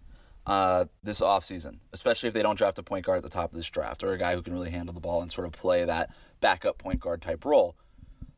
uh, 0.47 0.87
this 1.03 1.21
offseason, 1.21 1.79
especially 1.93 2.29
if 2.29 2.35
they 2.35 2.43
don't 2.43 2.57
draft 2.57 2.79
a 2.79 2.83
point 2.83 3.05
guard 3.05 3.19
at 3.19 3.23
the 3.23 3.29
top 3.29 3.51
of 3.51 3.57
this 3.57 3.71
draft 3.71 4.03
or 4.03 4.13
a 4.13 4.19
guy 4.19 4.35
who 4.35 4.43
can 4.43 4.53
really 4.53 4.71
handle 4.71 4.93
the 4.93 5.01
ball 5.01 5.23
and 5.23 5.31
sort 5.31 5.47
of 5.47 5.53
play 5.53 5.85
that 5.85 6.11
backup 6.41 6.79
point 6.79 7.01
guard 7.01 7.23
type 7.23 7.45
role. 7.45 7.77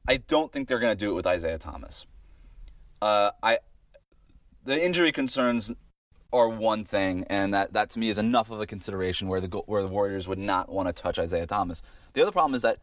I 0.06 0.18
don't 0.18 0.52
think 0.52 0.68
they're 0.68 0.78
going 0.78 0.96
to 0.96 1.04
do 1.04 1.10
it 1.10 1.14
with 1.14 1.26
Isaiah 1.26 1.58
Thomas. 1.58 2.06
Uh, 3.00 3.30
I 3.42 3.58
the 4.64 4.82
injury 4.82 5.12
concerns 5.12 5.72
are 6.32 6.48
one 6.48 6.84
thing, 6.84 7.24
and 7.30 7.54
that, 7.54 7.72
that 7.74 7.90
to 7.90 7.98
me 7.98 8.08
is 8.08 8.18
enough 8.18 8.50
of 8.50 8.60
a 8.60 8.66
consideration 8.66 9.28
where 9.28 9.40
the 9.40 9.48
where 9.66 9.82
the 9.82 9.88
Warriors 9.88 10.26
would 10.26 10.38
not 10.38 10.68
want 10.68 10.88
to 10.88 10.92
touch 10.92 11.18
Isaiah 11.18 11.46
Thomas. 11.46 11.80
The 12.12 12.22
other 12.22 12.32
problem 12.32 12.54
is 12.54 12.62
that, 12.62 12.78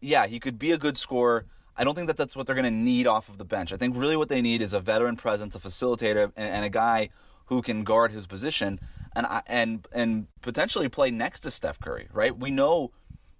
yeah, 0.00 0.26
he 0.26 0.40
could 0.40 0.58
be 0.58 0.72
a 0.72 0.78
good 0.78 0.96
scorer. 0.96 1.46
I 1.76 1.84
don't 1.84 1.94
think 1.94 2.06
that 2.08 2.16
that's 2.16 2.34
what 2.34 2.46
they're 2.46 2.56
going 2.56 2.64
to 2.64 2.70
need 2.70 3.06
off 3.06 3.28
of 3.28 3.38
the 3.38 3.44
bench. 3.44 3.72
I 3.72 3.76
think 3.76 3.96
really 3.96 4.16
what 4.16 4.28
they 4.28 4.40
need 4.40 4.62
is 4.62 4.72
a 4.72 4.80
veteran 4.80 5.16
presence, 5.16 5.54
a 5.54 5.58
facilitator, 5.58 6.32
and, 6.34 6.48
and 6.48 6.64
a 6.64 6.70
guy 6.70 7.10
who 7.46 7.62
can 7.62 7.84
guard 7.84 8.12
his 8.12 8.26
position 8.26 8.78
and 9.14 9.26
and 9.46 9.88
and 9.92 10.26
potentially 10.42 10.88
play 10.88 11.10
next 11.10 11.40
to 11.40 11.50
Steph 11.50 11.80
Curry. 11.80 12.08
Right? 12.12 12.36
We 12.36 12.50
know 12.50 12.92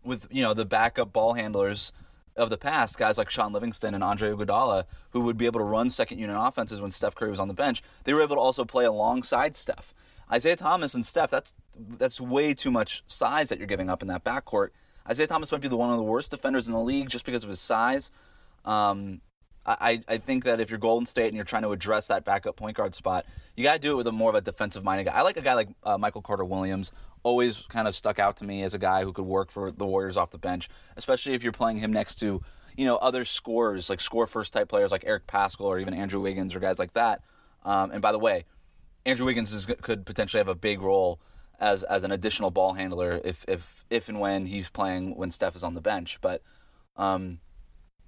with 0.05 0.29
you 0.31 0.43
know 0.43 0.55
the 0.55 0.65
backup 0.65 1.13
ball 1.13 1.35
handlers 1.35 1.93
of 2.37 2.51
the 2.51 2.59
past, 2.59 2.99
guys 2.99 3.17
like 3.17 3.31
Shaun 3.31 3.53
Livingston 3.53 3.95
and 3.95 4.05
Andre 4.05 4.31
Iguodala, 4.31 4.85
who 5.11 5.21
would 5.23 5.39
be 5.39 5.47
able 5.47 5.61
to 5.61 5.65
run 5.65 5.89
second 5.89 6.19
unit 6.19 6.37
offenses 6.39 6.81
when 6.81 6.91
Steph 6.91 7.15
Curry 7.15 7.31
was 7.31 7.41
on 7.41 7.49
the 7.49 7.55
bench, 7.55 7.83
they 8.05 8.13
were 8.13 8.23
able 8.23 8.37
to 8.37 8.41
also 8.41 8.65
play 8.65 8.85
alongside 8.85 9.57
Steph. 9.57 9.95
Isaiah 10.31 10.57
Thomas 10.57 10.95
and 10.95 11.07
Steph, 11.07 11.31
that's 11.31 11.55
that's 11.77 12.21
way 12.21 12.53
too 12.53 12.71
much 12.71 13.03
size 13.07 13.49
that 13.49 13.59
you're 13.59 13.67
giving 13.67 13.89
up 13.89 14.03
in 14.03 14.09
that 14.09 14.25
backcourt. 14.25 14.69
Isaiah 15.09 15.27
Thomas 15.27 15.53
might 15.53 15.61
be 15.61 15.69
the 15.69 15.77
one 15.77 15.91
of 15.91 15.97
the 15.97 16.03
worst 16.03 16.31
defenders 16.31 16.67
in 16.67 16.75
the 16.75 16.81
league 16.81 17.09
just 17.09 17.25
because 17.25 17.45
of 17.45 17.51
his 17.51 17.61
size. 17.61 18.11
Um, 18.65 19.21
I, 19.67 20.03
I 20.07 20.19
think 20.19 20.45
that 20.45 20.61
if 20.61 20.71
you're 20.71 20.79
Golden 20.79 21.07
State 21.07 21.27
and 21.27 21.35
you're 21.35 21.45
trying 21.45 21.63
to 21.63 21.73
address 21.73 22.07
that 22.07 22.25
backup 22.25 22.57
point 22.57 22.77
guard 22.77 22.95
spot, 22.95 23.27
you 23.57 23.65
got 23.65 23.75
to 23.75 23.79
do 23.81 23.93
it 23.93 23.97
with 23.97 24.07
a 24.07 24.13
more 24.13 24.31
of 24.31 24.37
a 24.37 24.41
defensive 24.41 24.85
minded 24.85 25.05
guy. 25.05 25.13
I 25.13 25.23
like 25.23 25.37
a 25.37 25.43
guy 25.43 25.55
like 25.55 25.69
uh, 25.83 25.99
Michael 25.99 26.23
Carter 26.23 26.45
Williams. 26.45 26.93
Always 27.25 27.63
kind 27.69 27.89
of 27.89 27.95
stuck 27.95 28.21
out 28.21 28.37
to 28.37 28.45
me 28.45 28.63
as 28.63 28.75
a 28.75 28.79
guy 28.79 29.03
who 29.03 29.13
could 29.13 29.25
work 29.25 29.51
for 29.51 29.73
the 29.73 29.85
Warriors 29.85 30.17
off 30.17 30.31
the 30.31 30.39
bench, 30.39 30.69
especially 30.97 31.35
if 31.35 31.43
you're 31.43 31.53
playing 31.53 31.79
him 31.79 31.93
next 31.93 32.17
to 32.17 32.43
you 32.77 32.85
know 32.85 32.97
other 32.97 33.25
scorers 33.25 33.91
like 33.91 34.01
score 34.01 34.27
first 34.27 34.53
type 34.53 34.69
players 34.69 34.93
like 34.93 35.03
Eric 35.07 35.27
Paschall 35.27 35.63
or 35.63 35.79
even 35.79 35.95
Andrew 35.95 36.21
Wiggins 36.21 36.55
or 36.55 36.61
guys 36.61 36.79
like 36.79 36.93
that. 36.93 37.23
Um, 37.65 37.91
and 37.91 38.01
by 38.01 38.13
the 38.13 38.19
way, 38.21 38.45
Andrew 39.05 39.27
Wiggins 39.27 39.53
is, 39.53 39.67
could 39.67 40.07
potentially 40.07 40.39
have 40.39 40.49
a 40.49 40.55
big 40.55 40.81
role 40.81 41.21
as 41.59 41.83
as 41.83 42.05
an 42.05 42.13
additional 42.13 42.53
ball 42.53 42.75
handler 42.75 43.21
if 43.25 43.45
if 43.49 43.85
if 43.91 44.09
and 44.09 44.21
when 44.21 44.47
he's 44.47 44.69
playing 44.69 45.17
when 45.17 45.33
Steph 45.33 45.57
is 45.57 45.65
on 45.65 45.75
the 45.75 45.81
bench, 45.81 46.21
but. 46.21 46.43
Um, 46.99 47.41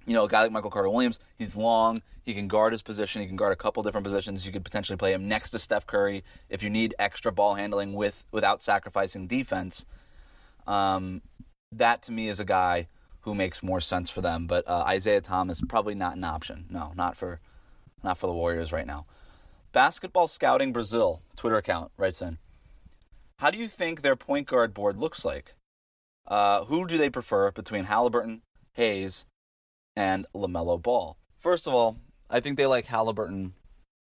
you 0.09 0.15
know, 0.15 0.23
a 0.23 0.27
guy 0.27 0.41
like 0.41 0.51
Michael 0.51 0.71
Carter 0.71 0.89
Williams, 0.89 1.19
he's 1.37 1.55
long. 1.55 2.01
He 2.25 2.33
can 2.33 2.47
guard 2.47 2.73
his 2.73 2.81
position. 2.81 3.21
He 3.21 3.27
can 3.27 3.35
guard 3.35 3.53
a 3.53 3.55
couple 3.55 3.83
different 3.83 4.03
positions. 4.03 4.43
You 4.43 4.51
could 4.51 4.63
potentially 4.63 4.97
play 4.97 5.13
him 5.13 5.27
next 5.27 5.51
to 5.51 5.59
Steph 5.59 5.85
Curry 5.85 6.23
if 6.49 6.63
you 6.63 6.69
need 6.71 6.95
extra 6.97 7.31
ball 7.31 7.53
handling 7.53 7.93
with 7.93 8.25
without 8.31 8.59
sacrificing 8.63 9.27
defense. 9.27 9.85
Um, 10.65 11.21
that 11.71 12.01
to 12.03 12.11
me 12.11 12.27
is 12.27 12.39
a 12.39 12.45
guy 12.45 12.87
who 13.21 13.35
makes 13.35 13.61
more 13.61 13.79
sense 13.79 14.09
for 14.09 14.21
them. 14.21 14.47
But 14.47 14.67
uh, 14.67 14.83
Isaiah 14.87 15.21
Thomas 15.21 15.61
probably 15.61 15.93
not 15.93 16.15
an 16.15 16.23
option. 16.23 16.65
No, 16.71 16.91
not 16.95 17.15
for 17.15 17.39
not 18.03 18.17
for 18.17 18.25
the 18.25 18.33
Warriors 18.33 18.73
right 18.73 18.87
now. 18.87 19.05
Basketball 19.73 20.27
Scouting 20.27 20.73
Brazil 20.73 21.21
Twitter 21.35 21.57
account 21.57 21.91
writes 21.97 22.19
in. 22.19 22.39
How 23.37 23.51
do 23.51 23.59
you 23.59 23.67
think 23.67 24.01
their 24.01 24.15
point 24.15 24.47
guard 24.47 24.73
board 24.73 24.97
looks 24.97 25.23
like? 25.23 25.53
Uh, 26.27 26.65
who 26.65 26.87
do 26.87 26.97
they 26.97 27.11
prefer 27.11 27.51
between 27.51 27.83
Halliburton, 27.83 28.41
Hayes, 28.73 29.27
and 29.95 30.25
LaMelo 30.33 30.81
Ball. 30.81 31.17
First 31.37 31.67
of 31.67 31.73
all, 31.73 31.97
I 32.29 32.39
think 32.39 32.57
they 32.57 32.65
like 32.65 32.87
Halliburton 32.87 33.53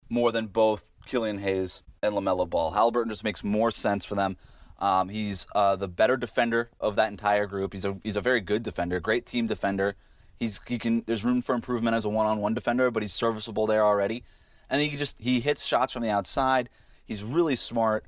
more 0.08 0.32
than 0.32 0.46
both 0.46 0.90
Killian 1.06 1.38
Hayes 1.38 1.82
and 2.02 2.14
LaMelo 2.14 2.48
Ball. 2.48 2.72
Halliburton 2.72 3.10
just 3.10 3.24
makes 3.24 3.44
more 3.44 3.70
sense 3.70 4.04
for 4.04 4.14
them. 4.14 4.36
Um, 4.78 5.08
he's 5.08 5.46
uh, 5.54 5.76
the 5.76 5.88
better 5.88 6.16
defender 6.16 6.70
of 6.78 6.96
that 6.96 7.10
entire 7.10 7.46
group. 7.46 7.72
He's 7.72 7.84
a 7.84 7.98
he's 8.04 8.16
a 8.16 8.20
very 8.20 8.40
good 8.40 8.62
defender, 8.62 9.00
great 9.00 9.26
team 9.26 9.46
defender. 9.46 9.96
He's 10.38 10.60
he 10.68 10.78
can 10.78 11.02
there's 11.06 11.24
room 11.24 11.42
for 11.42 11.54
improvement 11.54 11.96
as 11.96 12.04
a 12.04 12.08
one-on-one 12.08 12.54
defender, 12.54 12.90
but 12.90 13.02
he's 13.02 13.12
serviceable 13.12 13.66
there 13.66 13.84
already. 13.84 14.22
And 14.70 14.80
he 14.80 14.96
just 14.96 15.20
he 15.20 15.40
hits 15.40 15.66
shots 15.66 15.92
from 15.92 16.02
the 16.02 16.10
outside. 16.10 16.68
He's 17.04 17.24
really 17.24 17.56
smart, 17.56 18.04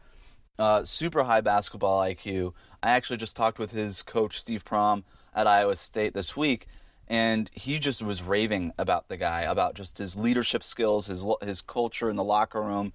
uh, 0.59 0.85
super 0.85 1.25
high 1.25 1.41
basketball 1.41 2.01
IQ. 2.03 2.53
I 2.83 2.91
actually 2.91 3.17
just 3.17 3.35
talked 3.35 3.59
with 3.59 3.73
his 3.73 4.03
coach 4.03 4.39
Steve 4.39 4.65
Prohm 4.65 5.03
at 5.35 5.47
Iowa 5.47 5.75
State 5.75 6.15
this 6.15 6.37
week, 6.37 6.67
and 7.11 7.51
he 7.53 7.81
just 7.81 8.03
was 8.05 8.23
raving 8.23 8.73
about 8.79 9.09
the 9.09 9.17
guy, 9.17 9.41
about 9.41 9.75
just 9.75 9.99
his 9.99 10.17
leadership 10.17 10.63
skills, 10.63 11.07
his 11.07 11.27
his 11.43 11.61
culture 11.61 12.09
in 12.09 12.15
the 12.15 12.25
locker 12.25 12.63
room, 12.63 12.93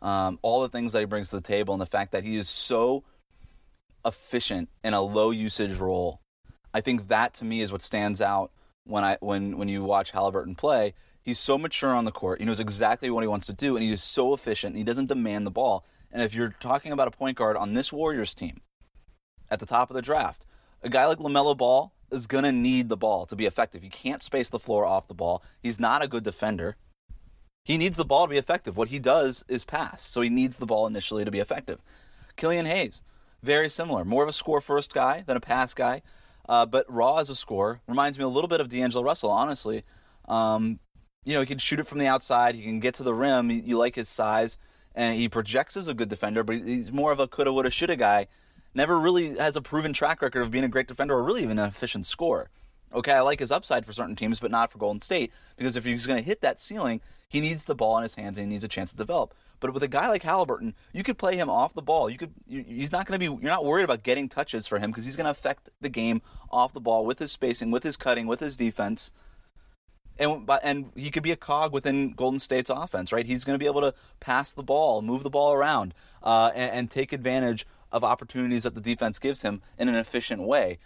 um, 0.00 0.38
all 0.40 0.62
the 0.62 0.68
things 0.70 0.94
that 0.94 1.00
he 1.00 1.04
brings 1.04 1.28
to 1.30 1.36
the 1.36 1.42
table, 1.42 1.74
and 1.74 1.80
the 1.80 1.86
fact 1.86 2.10
that 2.12 2.24
he 2.24 2.36
is 2.36 2.48
so 2.48 3.04
efficient 4.04 4.70
in 4.82 4.94
a 4.94 5.02
low 5.02 5.30
usage 5.30 5.76
role. 5.76 6.22
I 6.72 6.80
think 6.80 7.08
that 7.08 7.34
to 7.34 7.44
me 7.44 7.60
is 7.60 7.70
what 7.70 7.82
stands 7.82 8.22
out 8.22 8.50
when 8.84 9.04
I 9.04 9.18
when 9.20 9.58
when 9.58 9.68
you 9.68 9.84
watch 9.84 10.12
Halliburton 10.12 10.54
play. 10.54 10.94
He's 11.22 11.38
so 11.38 11.58
mature 11.58 11.94
on 11.94 12.06
the 12.06 12.12
court. 12.12 12.40
He 12.40 12.46
knows 12.46 12.60
exactly 12.60 13.10
what 13.10 13.22
he 13.22 13.28
wants 13.28 13.44
to 13.46 13.52
do, 13.52 13.76
and 13.76 13.84
he 13.84 13.92
is 13.92 14.02
so 14.02 14.32
efficient. 14.32 14.74
he 14.74 14.82
doesn't 14.82 15.06
demand 15.06 15.46
the 15.46 15.50
ball. 15.50 15.84
And 16.10 16.22
if 16.22 16.34
you're 16.34 16.56
talking 16.60 16.92
about 16.92 17.08
a 17.08 17.10
point 17.10 17.36
guard 17.36 17.58
on 17.58 17.74
this 17.74 17.92
Warriors 17.92 18.32
team 18.32 18.62
at 19.50 19.58
the 19.58 19.66
top 19.66 19.90
of 19.90 19.96
the 19.96 20.02
draft, 20.02 20.46
a 20.82 20.88
guy 20.88 21.04
like 21.04 21.18
LaMelo 21.18 21.54
Ball 21.54 21.92
is 22.10 22.26
going 22.26 22.44
to 22.44 22.52
need 22.52 22.88
the 22.88 22.96
ball 22.96 23.26
to 23.26 23.36
be 23.36 23.46
effective. 23.46 23.82
He 23.82 23.88
can't 23.88 24.22
space 24.22 24.50
the 24.50 24.58
floor 24.58 24.84
off 24.84 25.08
the 25.08 25.14
ball. 25.14 25.42
He's 25.62 25.80
not 25.80 26.02
a 26.02 26.08
good 26.08 26.24
defender. 26.24 26.76
He 27.64 27.76
needs 27.76 27.96
the 27.96 28.04
ball 28.04 28.26
to 28.26 28.30
be 28.30 28.38
effective. 28.38 28.76
What 28.76 28.88
he 28.88 28.98
does 28.98 29.44
is 29.48 29.64
pass, 29.64 30.02
so 30.02 30.20
he 30.22 30.30
needs 30.30 30.56
the 30.56 30.66
ball 30.66 30.86
initially 30.86 31.24
to 31.24 31.30
be 31.30 31.38
effective. 31.38 31.80
Killian 32.36 32.66
Hayes, 32.66 33.02
very 33.42 33.68
similar. 33.68 34.04
More 34.04 34.22
of 34.22 34.28
a 34.28 34.32
score 34.32 34.60
first 34.60 34.94
guy 34.94 35.22
than 35.26 35.36
a 35.36 35.40
pass 35.40 35.74
guy, 35.74 36.02
uh, 36.48 36.66
but 36.66 36.86
raw 36.88 37.18
as 37.18 37.30
a 37.30 37.34
scorer. 37.34 37.80
Reminds 37.86 38.18
me 38.18 38.24
a 38.24 38.28
little 38.28 38.48
bit 38.48 38.60
of 38.60 38.68
D'Angelo 38.68 39.04
Russell, 39.04 39.30
honestly. 39.30 39.84
Um, 40.26 40.80
you 41.24 41.34
know, 41.34 41.40
he 41.40 41.46
can 41.46 41.58
shoot 41.58 41.78
it 41.78 41.86
from 41.86 41.98
the 41.98 42.06
outside. 42.06 42.54
He 42.54 42.62
can 42.62 42.80
get 42.80 42.94
to 42.94 43.02
the 43.02 43.14
rim. 43.14 43.50
You 43.50 43.76
like 43.78 43.94
his 43.94 44.08
size, 44.08 44.56
and 44.94 45.18
he 45.18 45.28
projects 45.28 45.76
as 45.76 45.86
a 45.86 45.94
good 45.94 46.08
defender, 46.08 46.42
but 46.42 46.56
he's 46.56 46.90
more 46.90 47.12
of 47.12 47.20
a 47.20 47.28
coulda, 47.28 47.52
woulda, 47.52 47.70
shoulda 47.70 47.96
guy 47.96 48.26
never 48.74 48.98
really 48.98 49.36
has 49.36 49.56
a 49.56 49.62
proven 49.62 49.92
track 49.92 50.22
record 50.22 50.42
of 50.42 50.50
being 50.50 50.64
a 50.64 50.68
great 50.68 50.88
defender 50.88 51.14
or 51.14 51.22
really 51.22 51.42
even 51.42 51.58
an 51.58 51.68
efficient 51.68 52.06
scorer. 52.06 52.50
Okay, 52.92 53.12
I 53.12 53.20
like 53.20 53.38
his 53.38 53.52
upside 53.52 53.86
for 53.86 53.92
certain 53.92 54.16
teams, 54.16 54.40
but 54.40 54.50
not 54.50 54.72
for 54.72 54.78
Golden 54.78 55.00
State 55.00 55.32
because 55.56 55.76
if 55.76 55.84
he's 55.84 56.06
going 56.06 56.18
to 56.18 56.24
hit 56.24 56.40
that 56.40 56.58
ceiling, 56.58 57.00
he 57.28 57.40
needs 57.40 57.64
the 57.64 57.74
ball 57.76 57.96
in 57.98 58.02
his 58.02 58.16
hands 58.16 58.36
and 58.36 58.48
he 58.48 58.52
needs 58.52 58.64
a 58.64 58.68
chance 58.68 58.90
to 58.90 58.96
develop. 58.96 59.32
But 59.60 59.72
with 59.72 59.82
a 59.84 59.88
guy 59.88 60.08
like 60.08 60.24
Halliburton, 60.24 60.74
you 60.92 61.04
could 61.04 61.16
play 61.16 61.36
him 61.36 61.48
off 61.48 61.74
the 61.74 61.82
ball. 61.82 62.10
You 62.10 62.18
could 62.18 62.32
he's 62.48 62.90
not 62.90 63.06
going 63.06 63.20
to 63.20 63.30
be 63.30 63.42
you're 63.42 63.52
not 63.52 63.64
worried 63.64 63.84
about 63.84 64.02
getting 64.02 64.28
touches 64.28 64.66
for 64.66 64.78
him 64.78 64.90
because 64.90 65.04
he's 65.04 65.16
going 65.16 65.26
to 65.26 65.30
affect 65.30 65.70
the 65.80 65.88
game 65.88 66.20
off 66.50 66.72
the 66.72 66.80
ball 66.80 67.06
with 67.06 67.20
his 67.20 67.30
spacing, 67.30 67.70
with 67.70 67.84
his 67.84 67.96
cutting, 67.96 68.26
with 68.26 68.40
his 68.40 68.56
defense. 68.56 69.12
And 70.18 70.50
and 70.64 70.90
he 70.96 71.10
could 71.10 71.22
be 71.22 71.30
a 71.30 71.36
cog 71.36 71.72
within 71.72 72.12
Golden 72.12 72.40
State's 72.40 72.70
offense, 72.70 73.12
right? 73.12 73.24
He's 73.24 73.44
going 73.44 73.54
to 73.54 73.62
be 73.62 73.66
able 73.66 73.82
to 73.82 73.94
pass 74.18 74.52
the 74.52 74.64
ball, 74.64 75.00
move 75.00 75.22
the 75.22 75.30
ball 75.30 75.52
around, 75.52 75.94
uh, 76.22 76.50
and, 76.54 76.72
and 76.72 76.90
take 76.90 77.12
advantage 77.12 77.64
of 77.92 78.04
opportunities 78.04 78.62
that 78.62 78.74
the 78.74 78.80
defense 78.80 79.18
gives 79.18 79.42
him 79.42 79.62
in 79.78 79.88
an 79.88 79.94
efficient 79.94 80.42
way. 80.42 80.78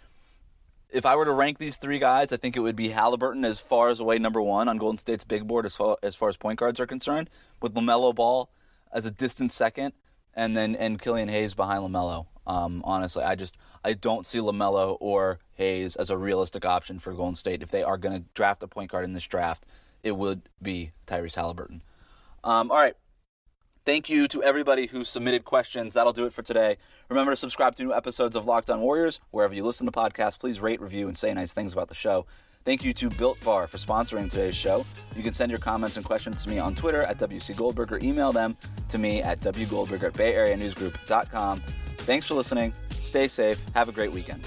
If 0.89 1.05
I 1.05 1.15
were 1.15 1.25
to 1.25 1.31
rank 1.31 1.57
these 1.57 1.77
three 1.77 1.99
guys, 1.99 2.31
I 2.31 2.37
think 2.37 2.55
it 2.55 2.61
would 2.61 2.75
be 2.75 2.89
Halliburton 2.89 3.43
as 3.43 3.59
far 3.59 3.89
as 3.89 3.99
away 3.99 4.17
number 4.19 4.41
one 4.41 4.67
on 4.67 4.77
Golden 4.77 4.97
State's 4.97 5.23
big 5.23 5.47
board 5.47 5.65
as 5.65 5.75
far 5.75 5.97
as, 6.01 6.15
far 6.15 6.29
as 6.29 6.37
point 6.37 6.59
guards 6.59 6.79
are 6.79 6.87
concerned, 6.87 7.29
with 7.61 7.73
LaMelo 7.73 8.13
Ball 8.13 8.49
as 8.91 9.05
a 9.05 9.11
distant 9.11 9.51
second, 9.51 9.93
and 10.33 10.55
then 10.55 10.75
and 10.75 11.01
Killian 11.01 11.27
Hayes 11.27 11.53
behind 11.53 11.81
LaMelo. 11.81 12.27
Um, 12.47 12.81
honestly, 12.85 13.23
I 13.23 13.35
just 13.35 13.57
I 13.83 13.93
don't 13.93 14.25
see 14.25 14.37
LaMelo 14.37 14.97
or 14.99 15.39
Hayes 15.55 15.95
as 15.95 16.09
a 16.09 16.17
realistic 16.17 16.65
option 16.65 16.99
for 16.99 17.13
Golden 17.13 17.35
State. 17.35 17.63
If 17.63 17.71
they 17.71 17.83
are 17.83 17.97
going 17.97 18.21
to 18.21 18.25
draft 18.33 18.63
a 18.63 18.67
point 18.67 18.91
guard 18.91 19.05
in 19.05 19.13
this 19.13 19.25
draft, 19.25 19.65
it 20.03 20.15
would 20.15 20.43
be 20.61 20.91
Tyrese 21.07 21.35
Halliburton. 21.35 21.81
Um, 22.43 22.69
all 22.69 22.77
right, 22.77 22.95
Thank 23.85 24.09
you 24.09 24.27
to 24.29 24.41
everybody 24.41 24.87
who 24.87 25.05
submitted 25.05 25.45
questions. 25.45 25.93
That'll 25.93 26.11
do 26.11 26.25
it 26.25 26.33
for 26.33 26.41
today. 26.41 26.77
Remember 27.07 27.31
to 27.31 27.37
subscribe 27.37 27.75
to 27.75 27.83
new 27.83 27.93
episodes 27.93 28.35
of 28.35 28.47
Locked 28.47 28.71
On 28.71 28.81
Warriors. 28.81 29.19
Wherever 29.29 29.53
you 29.53 29.63
listen 29.63 29.85
to 29.85 29.91
podcasts, 29.91 30.39
please 30.39 30.59
rate, 30.59 30.81
review, 30.81 31.07
and 31.07 31.15
say 31.15 31.31
nice 31.35 31.53
things 31.53 31.71
about 31.71 31.89
the 31.89 31.93
show. 31.93 32.25
Thank 32.63 32.83
you 32.83 32.93
to 32.93 33.11
Built 33.11 33.37
Bar 33.43 33.67
for 33.67 33.77
sponsoring 33.77 34.27
today's 34.27 34.55
show. 34.55 34.87
You 35.15 35.21
can 35.21 35.33
send 35.33 35.51
your 35.51 35.59
comments 35.59 35.97
and 35.97 36.05
questions 36.05 36.43
to 36.43 36.49
me 36.49 36.57
on 36.57 36.73
Twitter 36.73 37.03
at 37.03 37.19
WC 37.19 37.55
Goldberg 37.55 37.91
or 37.91 37.99
email 38.01 38.33
them 38.33 38.57
to 38.89 38.97
me 38.97 39.21
at 39.21 39.39
wgoldberg 39.41 40.01
at 40.01 40.13
bayareanewsgroup.com. 40.13 41.61
Thanks 41.99 42.27
for 42.27 42.33
listening. 42.33 42.73
Stay 43.01 43.27
safe. 43.27 43.63
Have 43.75 43.87
a 43.87 43.91
great 43.91 44.11
weekend. 44.11 44.43